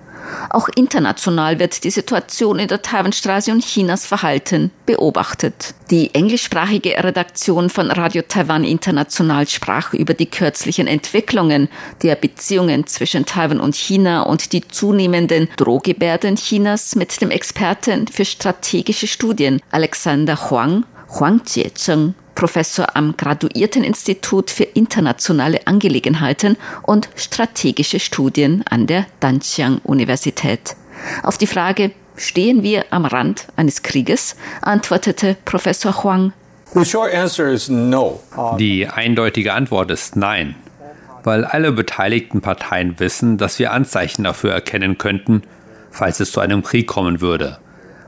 Auch 0.50 0.68
international 0.74 1.58
wird 1.58 1.84
die 1.84 1.90
Situation 1.90 2.58
in 2.58 2.68
der 2.68 2.82
Taiwanstraße 2.82 3.52
und 3.52 3.64
Chinas 3.64 4.06
Verhalten 4.06 4.70
beobachtet. 4.86 5.74
Die 5.90 6.14
englischsprachige 6.14 7.02
Redaktion 7.02 7.70
von 7.70 7.90
Radio 7.90 8.22
Taiwan 8.26 8.64
International 8.64 9.46
sprach 9.46 9.92
über 9.94 10.14
die 10.14 10.26
kürzlichen 10.26 10.86
Entwicklungen 10.86 11.68
der 12.02 12.16
Beziehungen 12.16 12.86
zwischen 12.86 13.26
Taiwan 13.26 13.60
und 13.60 13.76
China 13.76 14.22
und 14.22 14.52
die 14.52 14.66
zunehmenden 14.66 15.48
Drohgebärden 15.56 16.36
Chinas 16.36 16.96
mit 16.96 17.20
dem 17.20 17.30
Experten 17.30 18.06
für 18.08 18.24
strategische 18.24 19.06
Studien 19.06 19.60
Alexander 19.70 20.50
Huang, 20.50 20.84
Huang 21.18 21.42
Jiecheng 21.46 22.14
Professor 22.34 22.96
am 22.96 23.16
Graduierteninstitut 23.16 24.50
für 24.50 24.64
internationale 24.64 25.66
Angelegenheiten 25.66 26.56
und 26.82 27.08
strategische 27.16 28.00
Studien 28.00 28.64
an 28.68 28.86
der 28.86 29.06
Danjiang 29.20 29.78
Universität. 29.84 30.76
Auf 31.22 31.38
die 31.38 31.46
Frage, 31.46 31.92
stehen 32.16 32.62
wir 32.62 32.86
am 32.90 33.04
Rand 33.04 33.46
eines 33.56 33.82
Krieges, 33.82 34.36
antwortete 34.60 35.36
Professor 35.44 36.02
Huang. 36.02 36.32
Die 38.58 38.88
eindeutige 38.88 39.52
Antwort 39.52 39.90
ist 39.90 40.16
nein, 40.16 40.54
weil 41.22 41.44
alle 41.44 41.72
beteiligten 41.72 42.40
Parteien 42.40 42.98
wissen, 42.98 43.36
dass 43.38 43.58
wir 43.58 43.72
Anzeichen 43.72 44.24
dafür 44.24 44.52
erkennen 44.52 44.98
könnten, 44.98 45.42
falls 45.90 46.20
es 46.20 46.32
zu 46.32 46.40
einem 46.40 46.62
Krieg 46.62 46.86
kommen 46.86 47.20
würde 47.20 47.58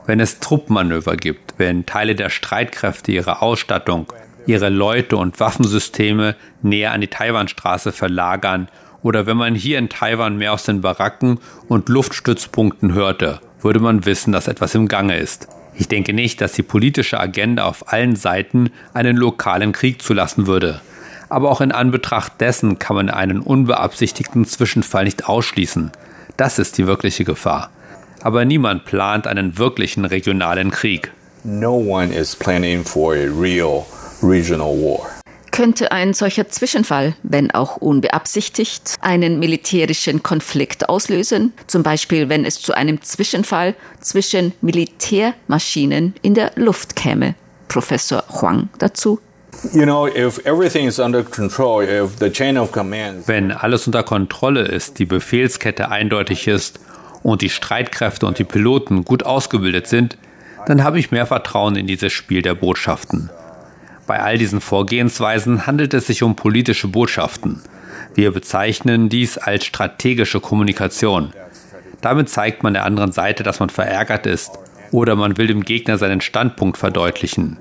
wenn 0.05 0.19
es 0.19 0.39
Truppmanöver 0.39 1.15
gibt, 1.17 1.55
wenn 1.57 1.85
Teile 1.85 2.15
der 2.15 2.29
Streitkräfte 2.29 3.11
ihre 3.11 3.41
Ausstattung, 3.41 4.11
ihre 4.45 4.69
Leute 4.69 5.17
und 5.17 5.39
Waffensysteme 5.39 6.35
näher 6.61 6.91
an 6.91 7.01
die 7.01 7.07
Taiwanstraße 7.07 7.91
verlagern 7.91 8.67
oder 9.01 9.25
wenn 9.25 9.37
man 9.37 9.55
hier 9.55 9.79
in 9.79 9.89
Taiwan 9.89 10.37
mehr 10.37 10.53
aus 10.53 10.63
den 10.63 10.81
Baracken 10.81 11.39
und 11.67 11.89
Luftstützpunkten 11.89 12.93
hörte, 12.93 13.39
würde 13.61 13.79
man 13.79 14.05
wissen, 14.05 14.31
dass 14.31 14.47
etwas 14.47 14.75
im 14.75 14.87
Gange 14.87 15.17
ist. 15.17 15.47
Ich 15.77 15.87
denke 15.87 16.13
nicht, 16.13 16.39
dass 16.41 16.53
die 16.53 16.63
politische 16.63 17.19
Agenda 17.19 17.65
auf 17.65 17.91
allen 17.91 18.15
Seiten 18.15 18.69
einen 18.93 19.17
lokalen 19.17 19.73
Krieg 19.73 20.01
zulassen 20.01 20.47
würde. 20.47 20.81
Aber 21.27 21.49
auch 21.51 21.59
in 21.59 21.71
Anbetracht 21.71 22.39
dessen 22.39 22.79
kann 22.79 22.95
man 22.95 23.09
einen 23.09 23.41
unbeabsichtigten 23.41 24.45
Zwischenfall 24.45 25.03
nicht 25.03 25.27
ausschließen. 25.27 25.91
Das 26.37 26.59
ist 26.59 26.77
die 26.77 26.87
wirkliche 26.87 27.25
Gefahr 27.25 27.71
aber 28.25 28.43
niemand 28.43 28.85
plant 28.85 29.27
einen 29.27 29.59
wirklichen 29.59 30.03
regionalen 30.03 30.71
Krieg. 30.71 31.11
No 31.43 31.75
one 31.75 32.11
is 32.11 32.35
planning 32.35 32.83
for 32.83 33.13
a 33.13 33.27
real 33.39 33.85
regional 34.23 34.75
war. 34.81 35.11
Könnte 35.51 35.91
ein 35.91 36.15
solcher 36.15 36.49
Zwischenfall, 36.49 37.13
wenn 37.21 37.51
auch 37.51 37.77
unbeabsichtigt, 37.77 38.95
einen 38.99 39.37
militärischen 39.37 40.23
Konflikt 40.23 40.89
auslösen? 40.89 41.53
Zum 41.67 41.83
Beispiel, 41.83 42.27
wenn 42.27 42.45
es 42.45 42.59
zu 42.59 42.73
einem 42.73 42.99
Zwischenfall 43.03 43.75
zwischen 44.01 44.53
Militärmaschinen 44.61 46.15
in 46.23 46.33
der 46.33 46.51
Luft 46.55 46.95
käme. 46.95 47.35
Professor 47.67 48.23
Huang 48.41 48.69
dazu. 48.79 49.19
Wenn 53.27 53.51
alles 53.51 53.87
unter 53.87 54.03
Kontrolle 54.03 54.61
ist, 54.61 54.99
die 54.99 55.05
Befehlskette 55.05 55.89
eindeutig 55.91 56.47
ist 56.47 56.79
und 57.25 57.41
die 57.41 57.49
Streitkräfte 57.49 58.27
und 58.27 58.37
die 58.37 58.43
Piloten 58.43 59.03
gut 59.03 59.23
ausgebildet 59.23 59.87
sind, 59.87 60.15
dann 60.67 60.83
habe 60.83 60.99
ich 60.99 61.09
mehr 61.09 61.25
Vertrauen 61.25 61.75
in 61.75 61.87
dieses 61.87 62.13
Spiel 62.13 62.43
der 62.43 62.53
Botschaften. 62.53 63.31
Bei 64.05 64.19
all 64.19 64.37
diesen 64.37 64.61
Vorgehensweisen 64.61 65.65
handelt 65.65 65.95
es 65.95 66.05
sich 66.05 66.21
um 66.21 66.35
politische 66.35 66.87
Botschaften. 66.87 67.63
Wir 68.13 68.31
bezeichnen 68.31 69.09
dies 69.09 69.39
als 69.39 69.65
strategische 69.65 70.39
Kommunikation. 70.39 71.33
Damit 71.99 72.29
zeigt 72.29 72.61
man 72.61 72.75
der 72.75 72.85
anderen 72.85 73.11
Seite, 73.11 73.41
dass 73.41 73.59
man 73.59 73.71
verärgert 73.71 74.27
ist 74.27 74.51
oder 74.91 75.15
man 75.15 75.35
will 75.37 75.47
dem 75.47 75.63
Gegner 75.63 75.97
seinen 75.97 76.21
Standpunkt 76.21 76.77
verdeutlichen. 76.77 77.57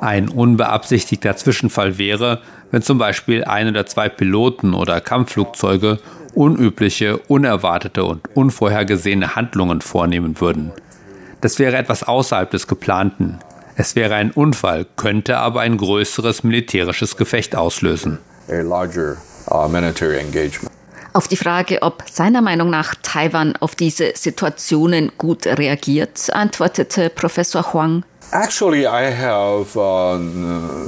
Ein 0.00 0.28
unbeabsichtigter 0.28 1.36
Zwischenfall 1.36 1.98
wäre, 1.98 2.42
wenn 2.74 2.82
zum 2.82 2.98
Beispiel 2.98 3.44
ein 3.44 3.68
oder 3.68 3.86
zwei 3.86 4.08
Piloten 4.08 4.74
oder 4.74 5.00
Kampfflugzeuge 5.00 6.00
unübliche, 6.34 7.18
unerwartete 7.18 8.02
und 8.02 8.22
unvorhergesehene 8.34 9.36
Handlungen 9.36 9.80
vornehmen 9.80 10.40
würden. 10.40 10.72
Das 11.40 11.60
wäre 11.60 11.76
etwas 11.76 12.02
außerhalb 12.02 12.50
des 12.50 12.66
Geplanten. 12.66 13.38
Es 13.76 13.94
wäre 13.94 14.16
ein 14.16 14.32
Unfall, 14.32 14.86
könnte 14.96 15.38
aber 15.38 15.60
ein 15.60 15.76
größeres 15.76 16.42
militärisches 16.42 17.16
Gefecht 17.16 17.54
auslösen. 17.54 18.18
Uh, 18.48 18.88
auf 21.12 21.28
die 21.28 21.36
Frage, 21.36 21.80
ob 21.82 22.02
seiner 22.10 22.42
Meinung 22.42 22.70
nach 22.70 22.96
Taiwan 23.00 23.54
auf 23.60 23.76
diese 23.76 24.14
Situationen 24.16 25.12
gut 25.16 25.46
reagiert, 25.46 26.28
antwortete 26.34 27.08
Professor 27.08 27.72
Huang. 27.72 28.04
Actually, 28.34 28.84
I 28.84 29.12
have 29.12 29.76
uh, 29.76 30.18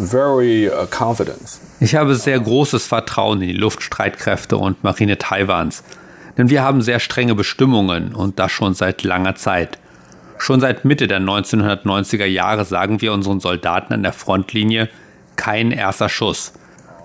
very 0.05 0.69
uh, 0.69 0.85
confidence. 0.91 1.61
Ich 1.79 1.95
habe 1.95 2.17
sehr 2.17 2.41
großes 2.41 2.89
Vertrauen 2.89 3.41
in 3.41 3.47
die 3.47 3.55
Luftstreitkräfte 3.55 4.57
und 4.57 4.83
Marine 4.83 5.17
Taiwans, 5.17 5.85
denn 6.37 6.51
wir 6.51 6.65
haben 6.65 6.83
sehr 6.83 6.99
strenge 6.99 7.37
Bestimmungen 7.37 8.17
und 8.17 8.41
das 8.41 8.51
schon 8.51 8.75
seit 8.75 9.05
langer 9.05 9.37
Zeit. 9.37 9.79
Schon 10.39 10.59
seit 10.59 10.85
Mitte 10.85 11.07
der 11.07 11.21
1990er 11.21 12.25
Jahre 12.25 12.65
sagen 12.65 13.01
wir 13.01 13.13
unseren 13.13 13.39
Soldaten 13.39 13.95
an 13.95 14.03
der 14.03 14.13
Frontlinie, 14.13 14.89
kein 15.37 15.71
erster 15.71 16.09
Schuss. 16.09 16.53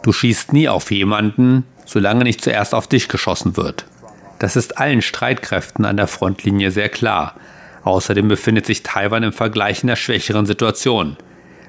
Du 0.01 0.11
schießt 0.11 0.53
nie 0.53 0.67
auf 0.67 0.89
jemanden, 0.89 1.67
solange 1.85 2.23
nicht 2.23 2.43
zuerst 2.43 2.73
auf 2.73 2.87
dich 2.87 3.09
geschossen 3.09 3.57
wird. 3.57 3.85
Das 4.39 4.55
ist 4.55 4.79
allen 4.79 5.03
Streitkräften 5.03 5.85
an 5.85 5.97
der 5.97 6.07
Frontlinie 6.07 6.71
sehr 6.71 6.89
klar. 6.89 7.35
Außerdem 7.83 8.27
befindet 8.27 8.65
sich 8.65 8.83
Taiwan 8.83 9.23
im 9.23 9.33
Vergleich 9.33 9.81
in 9.81 9.87
der 9.87 9.95
schwächeren 9.95 10.45
Situation. 10.45 11.17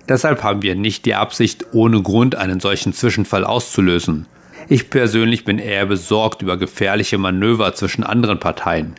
Deshalb 0.09 0.42
haben 0.42 0.62
wir 0.62 0.75
nicht 0.75 1.07
die 1.07 1.14
Absicht, 1.14 1.66
ohne 1.72 2.03
Grund 2.03 2.35
einen 2.35 2.61
solchen 2.61 2.92
Zwischenfall 2.92 3.44
auszulösen. 3.44 4.27
Ich 4.68 4.90
persönlich 4.90 5.44
bin 5.44 5.59
eher 5.59 5.87
besorgt 5.87 6.42
über 6.42 6.57
gefährliche 6.57 7.18
Manöver 7.18 7.75
zwischen 7.75 8.05
anderen 8.05 8.38
Parteien. 8.40 8.94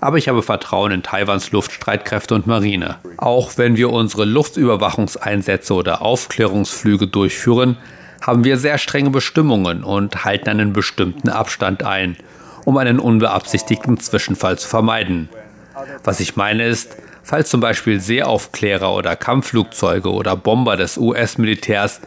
Aber 0.00 0.16
ich 0.16 0.28
habe 0.28 0.42
Vertrauen 0.42 0.92
in 0.92 1.02
Taiwans 1.02 1.50
Luftstreitkräfte 1.50 2.34
und 2.34 2.46
Marine. 2.46 2.96
Auch 3.16 3.52
wenn 3.56 3.76
wir 3.76 3.90
unsere 3.90 4.24
Luftüberwachungseinsätze 4.24 5.74
oder 5.74 6.02
Aufklärungsflüge 6.02 7.08
durchführen, 7.08 7.76
haben 8.20 8.44
wir 8.44 8.58
sehr 8.58 8.78
strenge 8.78 9.10
Bestimmungen 9.10 9.82
und 9.82 10.24
halten 10.24 10.50
einen 10.50 10.72
bestimmten 10.72 11.28
Abstand 11.28 11.82
ein, 11.82 12.16
um 12.64 12.76
einen 12.76 13.00
unbeabsichtigten 13.00 13.98
Zwischenfall 13.98 14.58
zu 14.58 14.68
vermeiden. 14.68 15.28
Was 16.04 16.20
ich 16.20 16.36
meine 16.36 16.66
ist, 16.66 16.96
Falls 17.28 17.50
zum 17.50 17.60
Beispiel 17.60 18.00
Seeaufklärer 18.00 18.94
oder 18.94 19.14
Kampfflugzeuge 19.14 20.10
oder 20.10 20.34
Bomber 20.34 20.78
des 20.78 20.96
US-Militärs 20.96 22.00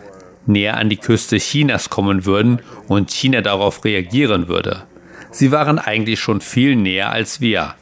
näher 0.48 0.78
an 0.78 0.90
die 0.90 0.98
Küste 0.98 1.38
Chinas 1.38 1.92
kommen 1.92 2.26
würden 2.26 2.60
und 2.88 3.12
China 3.12 3.42
darauf 3.42 3.86
reagieren 3.86 4.48
würde. 4.48 4.82
Sie 5.30 5.52
waren 5.52 5.78
eigentlich 5.78 6.20
schon 6.20 6.42
viel 6.42 6.76
näher 6.76 7.12
als 7.12 7.40
wir. 7.40 7.76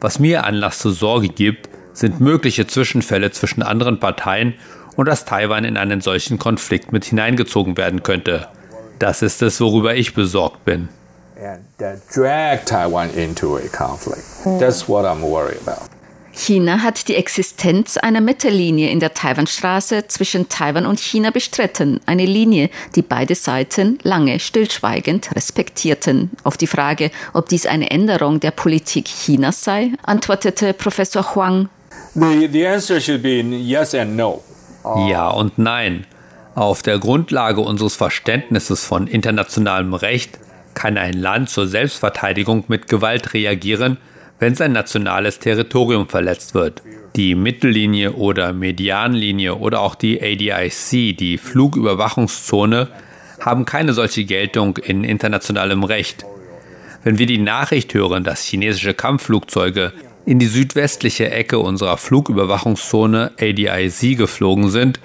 Was 0.00 0.18
mir 0.18 0.42
Anlass 0.42 0.80
zur 0.80 0.90
Sorge 0.90 1.28
gibt, 1.28 1.68
sind 1.92 2.20
mögliche 2.20 2.66
Zwischenfälle 2.66 3.30
zwischen 3.30 3.62
anderen 3.62 4.00
Parteien 4.00 4.54
und 4.96 5.06
dass 5.06 5.24
Taiwan 5.24 5.64
in 5.64 5.76
einen 5.76 6.00
solchen 6.00 6.40
Konflikt 6.40 6.90
mit 6.90 7.04
hineingezogen 7.04 7.76
werden 7.76 8.02
könnte. 8.02 8.48
Das 8.98 9.22
ist 9.22 9.42
es, 9.42 9.60
worüber 9.60 9.94
ich 9.94 10.12
besorgt 10.12 10.64
bin. 10.64 10.88
And 11.42 11.64
that 11.78 12.06
drag 12.12 12.66
Taiwan 12.66 13.08
into 13.16 13.56
a 13.56 13.66
conflict. 13.68 14.26
That's 14.44 14.86
what 14.86 15.06
I'm 15.06 15.22
worried 15.22 15.58
about. 15.62 15.88
China 16.34 16.82
hat 16.82 17.08
die 17.08 17.16
Existenz 17.16 17.96
einer 17.96 18.20
Mittellinie 18.20 18.90
in 18.90 19.00
der 19.00 19.14
Taiwanstraße 19.14 20.06
zwischen 20.06 20.50
Taiwan 20.50 20.84
und 20.84 21.00
China 21.00 21.30
bestritten. 21.30 22.00
Eine 22.04 22.26
Linie, 22.26 22.68
die 22.94 23.02
beide 23.02 23.34
Seiten 23.34 23.98
lange 24.02 24.38
stillschweigend 24.38 25.34
respektierten. 25.34 26.30
Auf 26.44 26.58
die 26.58 26.66
Frage, 26.66 27.10
ob 27.32 27.48
dies 27.48 27.64
eine 27.66 27.90
Änderung 27.90 28.38
der 28.40 28.50
Politik 28.50 29.06
Chinas 29.06 29.64
sei, 29.64 29.92
antwortete 30.02 30.74
Professor 30.74 31.34
Huang. 31.34 31.68
The, 32.14 32.48
the 32.52 32.66
answer 32.66 33.00
should 33.00 33.22
be 33.22 33.40
yes 33.40 33.94
and 33.94 34.14
no. 34.14 34.42
Ja 34.84 35.30
und 35.30 35.58
nein. 35.58 36.06
Auf 36.54 36.82
der 36.82 36.98
Grundlage 36.98 37.60
unseres 37.60 37.96
Verständnisses 37.96 38.84
von 38.84 39.06
internationalem 39.06 39.94
Recht 39.94 40.39
kann 40.74 40.98
ein 40.98 41.14
Land 41.14 41.50
zur 41.50 41.66
Selbstverteidigung 41.66 42.64
mit 42.68 42.88
Gewalt 42.88 43.34
reagieren, 43.34 43.98
wenn 44.38 44.54
sein 44.54 44.72
nationales 44.72 45.38
Territorium 45.38 46.08
verletzt 46.08 46.54
wird. 46.54 46.82
Die 47.16 47.34
Mittellinie 47.34 48.12
oder 48.12 48.52
Medianlinie 48.52 49.56
oder 49.56 49.80
auch 49.80 49.94
die 49.94 50.20
ADIC, 50.22 51.16
die 51.16 51.38
Flugüberwachungszone, 51.38 52.88
haben 53.40 53.64
keine 53.64 53.92
solche 53.92 54.24
Geltung 54.24 54.76
in 54.78 55.04
internationalem 55.04 55.84
Recht. 55.84 56.24
Wenn 57.02 57.18
wir 57.18 57.26
die 57.26 57.38
Nachricht 57.38 57.94
hören, 57.94 58.24
dass 58.24 58.44
chinesische 58.44 58.94
Kampfflugzeuge 58.94 59.92
in 60.26 60.38
die 60.38 60.46
südwestliche 60.46 61.30
Ecke 61.30 61.58
unserer 61.58 61.96
Flugüberwachungszone 61.96 63.32
ADIC 63.40 64.16
geflogen 64.16 64.70
sind 64.70 65.00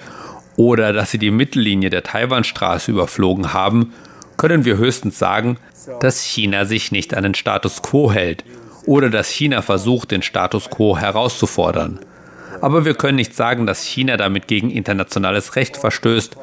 oder 0.56 0.92
dass 0.92 1.10
sie 1.10 1.18
die 1.18 1.30
Mittellinie 1.30 1.90
der 1.90 2.02
Taiwanstraße 2.02 2.90
überflogen 2.90 3.52
haben, 3.52 3.92
können 4.36 4.64
wir 4.64 4.76
höchstens 4.76 5.18
sagen, 5.18 5.58
dass 6.00 6.22
China 6.22 6.64
sich 6.64 6.92
nicht 6.92 7.14
an 7.14 7.22
den 7.22 7.34
Status 7.34 7.82
quo 7.82 8.12
hält 8.12 8.44
oder 8.86 9.10
dass 9.10 9.28
China 9.28 9.62
versucht, 9.62 10.10
den 10.10 10.22
Status 10.22 10.70
quo 10.70 10.96
herauszufordern. 10.96 12.00
Aber 12.60 12.84
wir 12.84 12.94
können 12.94 13.16
nicht 13.16 13.34
sagen, 13.34 13.66
dass 13.66 13.84
China 13.84 14.16
damit 14.16 14.48
gegen 14.48 14.70
internationales 14.70 15.56
Recht 15.56 15.76
verstößt, 15.76 16.36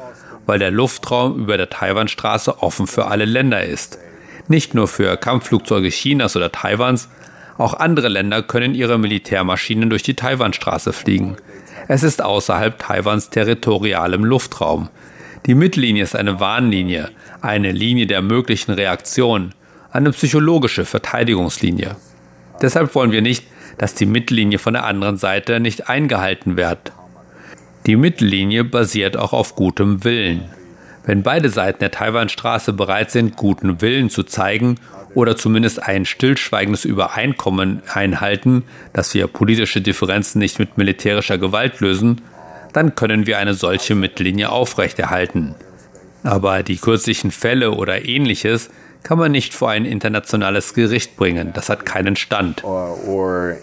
weil 0.46 0.58
der 0.58 0.70
Luftraum 0.70 1.38
über 1.38 1.56
der 1.56 1.70
Taiwanstraße 1.70 2.62
offen 2.62 2.86
für 2.86 3.06
alle 3.06 3.24
Länder 3.24 3.64
ist. 3.64 3.98
Nicht 4.46 4.74
nur 4.74 4.88
für 4.88 5.16
Kampfflugzeuge 5.16 5.88
Chinas 5.88 6.36
oder 6.36 6.52
Taiwans, 6.52 7.08
auch 7.56 7.74
andere 7.74 8.08
Länder 8.08 8.42
können 8.42 8.74
ihre 8.74 8.98
Militärmaschinen 8.98 9.88
durch 9.88 10.02
die 10.02 10.14
Taiwanstraße 10.14 10.92
fliegen. 10.92 11.36
Es 11.88 12.02
ist 12.02 12.22
außerhalb 12.22 12.78
Taiwans 12.78 13.30
territorialem 13.30 14.24
Luftraum. 14.24 14.88
Die 15.46 15.54
Mittellinie 15.54 16.02
ist 16.02 16.16
eine 16.16 16.40
Warnlinie, 16.40 17.10
eine 17.42 17.70
Linie 17.70 18.06
der 18.06 18.22
möglichen 18.22 18.72
Reaktion, 18.72 19.52
eine 19.92 20.10
psychologische 20.10 20.86
Verteidigungslinie. 20.86 21.96
Deshalb 22.62 22.94
wollen 22.94 23.12
wir 23.12 23.20
nicht, 23.20 23.44
dass 23.76 23.94
die 23.94 24.06
Mittellinie 24.06 24.58
von 24.58 24.72
der 24.72 24.84
anderen 24.84 25.18
Seite 25.18 25.60
nicht 25.60 25.90
eingehalten 25.90 26.56
wird. 26.56 26.92
Die 27.84 27.96
Mittellinie 27.96 28.64
basiert 28.64 29.18
auch 29.18 29.34
auf 29.34 29.54
gutem 29.54 30.02
Willen. 30.02 30.48
Wenn 31.04 31.22
beide 31.22 31.50
Seiten 31.50 31.80
der 31.80 31.90
Taiwanstraße 31.90 32.72
bereit 32.72 33.10
sind, 33.10 33.36
guten 33.36 33.82
Willen 33.82 34.08
zu 34.08 34.22
zeigen 34.22 34.76
oder 35.14 35.36
zumindest 35.36 35.82
ein 35.82 36.06
stillschweigendes 36.06 36.86
Übereinkommen 36.86 37.82
einhalten, 37.92 38.64
dass 38.94 39.12
wir 39.12 39.26
politische 39.26 39.82
Differenzen 39.82 40.38
nicht 40.38 40.58
mit 40.58 40.78
militärischer 40.78 41.36
Gewalt 41.36 41.80
lösen, 41.80 42.22
dann 42.74 42.94
können 42.94 43.26
wir 43.26 43.38
eine 43.38 43.54
solche 43.54 43.94
Mittellinie 43.94 44.50
aufrechterhalten. 44.50 45.54
Aber 46.22 46.62
die 46.62 46.76
kürzlichen 46.76 47.30
Fälle 47.30 47.72
oder 47.72 48.04
ähnliches 48.04 48.68
kann 49.02 49.18
man 49.18 49.32
nicht 49.32 49.54
vor 49.54 49.70
ein 49.70 49.84
internationales 49.84 50.74
Gericht 50.74 51.16
bringen. 51.16 51.52
Das 51.54 51.68
hat 51.68 51.86
keinen 51.86 52.16
Stand. 52.16 52.64
Or, 52.64 52.98
or 53.06 53.56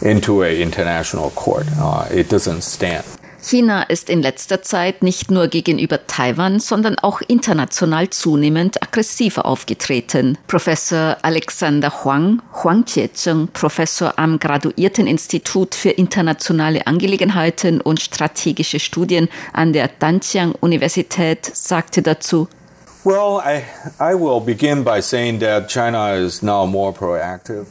into 0.00 0.42
a 0.42 0.48
international 0.48 1.30
court. 1.30 1.66
Uh, 1.80 2.04
it 2.14 2.32
doesn't 2.32 2.62
stand. 2.62 3.04
China 3.48 3.82
ist 3.82 4.10
in 4.10 4.20
letzter 4.20 4.60
Zeit 4.60 5.02
nicht 5.02 5.30
nur 5.30 5.48
gegenüber 5.48 6.06
Taiwan, 6.06 6.60
sondern 6.60 6.98
auch 6.98 7.22
international 7.22 8.10
zunehmend 8.10 8.82
aggressiver 8.82 9.46
aufgetreten. 9.46 10.36
Professor 10.46 11.16
Alexander 11.22 12.04
Huang, 12.04 12.42
Huang 12.62 12.84
Qiezheng, 12.84 13.48
Professor 13.54 14.18
am 14.18 14.38
Graduierteninstitut 14.38 15.74
für 15.74 15.88
internationale 15.88 16.86
Angelegenheiten 16.86 17.80
und 17.80 18.00
strategische 18.00 18.80
Studien 18.80 19.30
an 19.54 19.72
der 19.72 19.88
Danjiang 19.98 20.52
Universität, 20.60 21.46
sagte 21.46 22.02
dazu, 22.02 22.48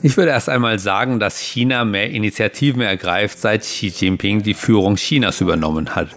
ich 0.02 0.16
würde 0.16 0.32
erst 0.32 0.48
einmal 0.48 0.80
sagen, 0.80 1.20
dass 1.20 1.38
China 1.38 1.84
mehr 1.84 2.10
Initiativen 2.10 2.82
ergreift, 2.82 3.40
seit 3.40 3.62
Xi 3.62 3.88
Jinping 3.88 4.44
die 4.44 4.54
Führung 4.54 4.96
Chinas 4.96 5.42
übernommen 5.42 5.96
hat. 5.96 6.10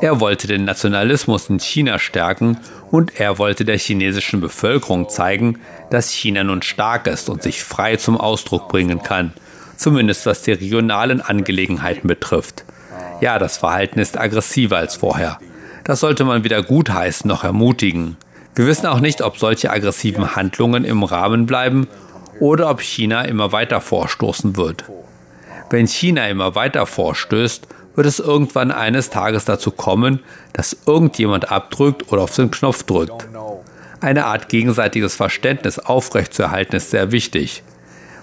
Er 0.00 0.20
wollte 0.20 0.46
den 0.46 0.64
Nationalismus 0.64 1.48
in 1.48 1.60
China 1.60 1.98
stärken 1.98 2.58
und 2.90 3.18
er 3.18 3.38
wollte 3.38 3.64
der 3.64 3.78
chinesischen 3.78 4.40
Bevölkerung 4.40 5.08
zeigen, 5.08 5.60
dass 5.90 6.10
China 6.10 6.44
nun 6.44 6.62
stark 6.62 7.06
ist 7.06 7.28
und 7.28 7.42
sich 7.42 7.62
frei 7.62 7.96
zum 7.96 8.18
Ausdruck 8.18 8.68
bringen 8.68 9.02
kann, 9.02 9.32
zumindest 9.76 10.26
was 10.26 10.42
die 10.42 10.52
regionalen 10.52 11.20
Angelegenheiten 11.20 12.08
betrifft. 12.08 12.64
Ja, 13.20 13.38
das 13.38 13.56
Verhalten 13.56 13.98
ist 14.00 14.18
aggressiver 14.18 14.76
als 14.76 14.96
vorher. 14.96 15.38
Das 15.86 16.00
sollte 16.00 16.24
man 16.24 16.42
weder 16.42 16.64
gutheißen 16.64 17.28
noch 17.28 17.44
ermutigen. 17.44 18.16
Wir 18.56 18.66
wissen 18.66 18.86
auch 18.86 18.98
nicht, 18.98 19.22
ob 19.22 19.38
solche 19.38 19.70
aggressiven 19.70 20.34
Handlungen 20.34 20.84
im 20.84 21.04
Rahmen 21.04 21.46
bleiben 21.46 21.86
oder 22.40 22.70
ob 22.70 22.80
China 22.80 23.22
immer 23.22 23.52
weiter 23.52 23.80
vorstoßen 23.80 24.56
wird. 24.56 24.82
Wenn 25.70 25.86
China 25.86 26.26
immer 26.26 26.56
weiter 26.56 26.86
vorstößt, 26.86 27.68
wird 27.94 28.06
es 28.06 28.18
irgendwann 28.18 28.72
eines 28.72 29.10
Tages 29.10 29.44
dazu 29.44 29.70
kommen, 29.70 30.24
dass 30.52 30.76
irgendjemand 30.86 31.52
abdrückt 31.52 32.10
oder 32.10 32.22
auf 32.22 32.34
den 32.34 32.50
Knopf 32.50 32.82
drückt. 32.82 33.28
Eine 34.00 34.26
Art 34.26 34.48
gegenseitiges 34.48 35.14
Verständnis 35.14 35.78
aufrechtzuerhalten 35.78 36.74
ist 36.74 36.90
sehr 36.90 37.12
wichtig. 37.12 37.62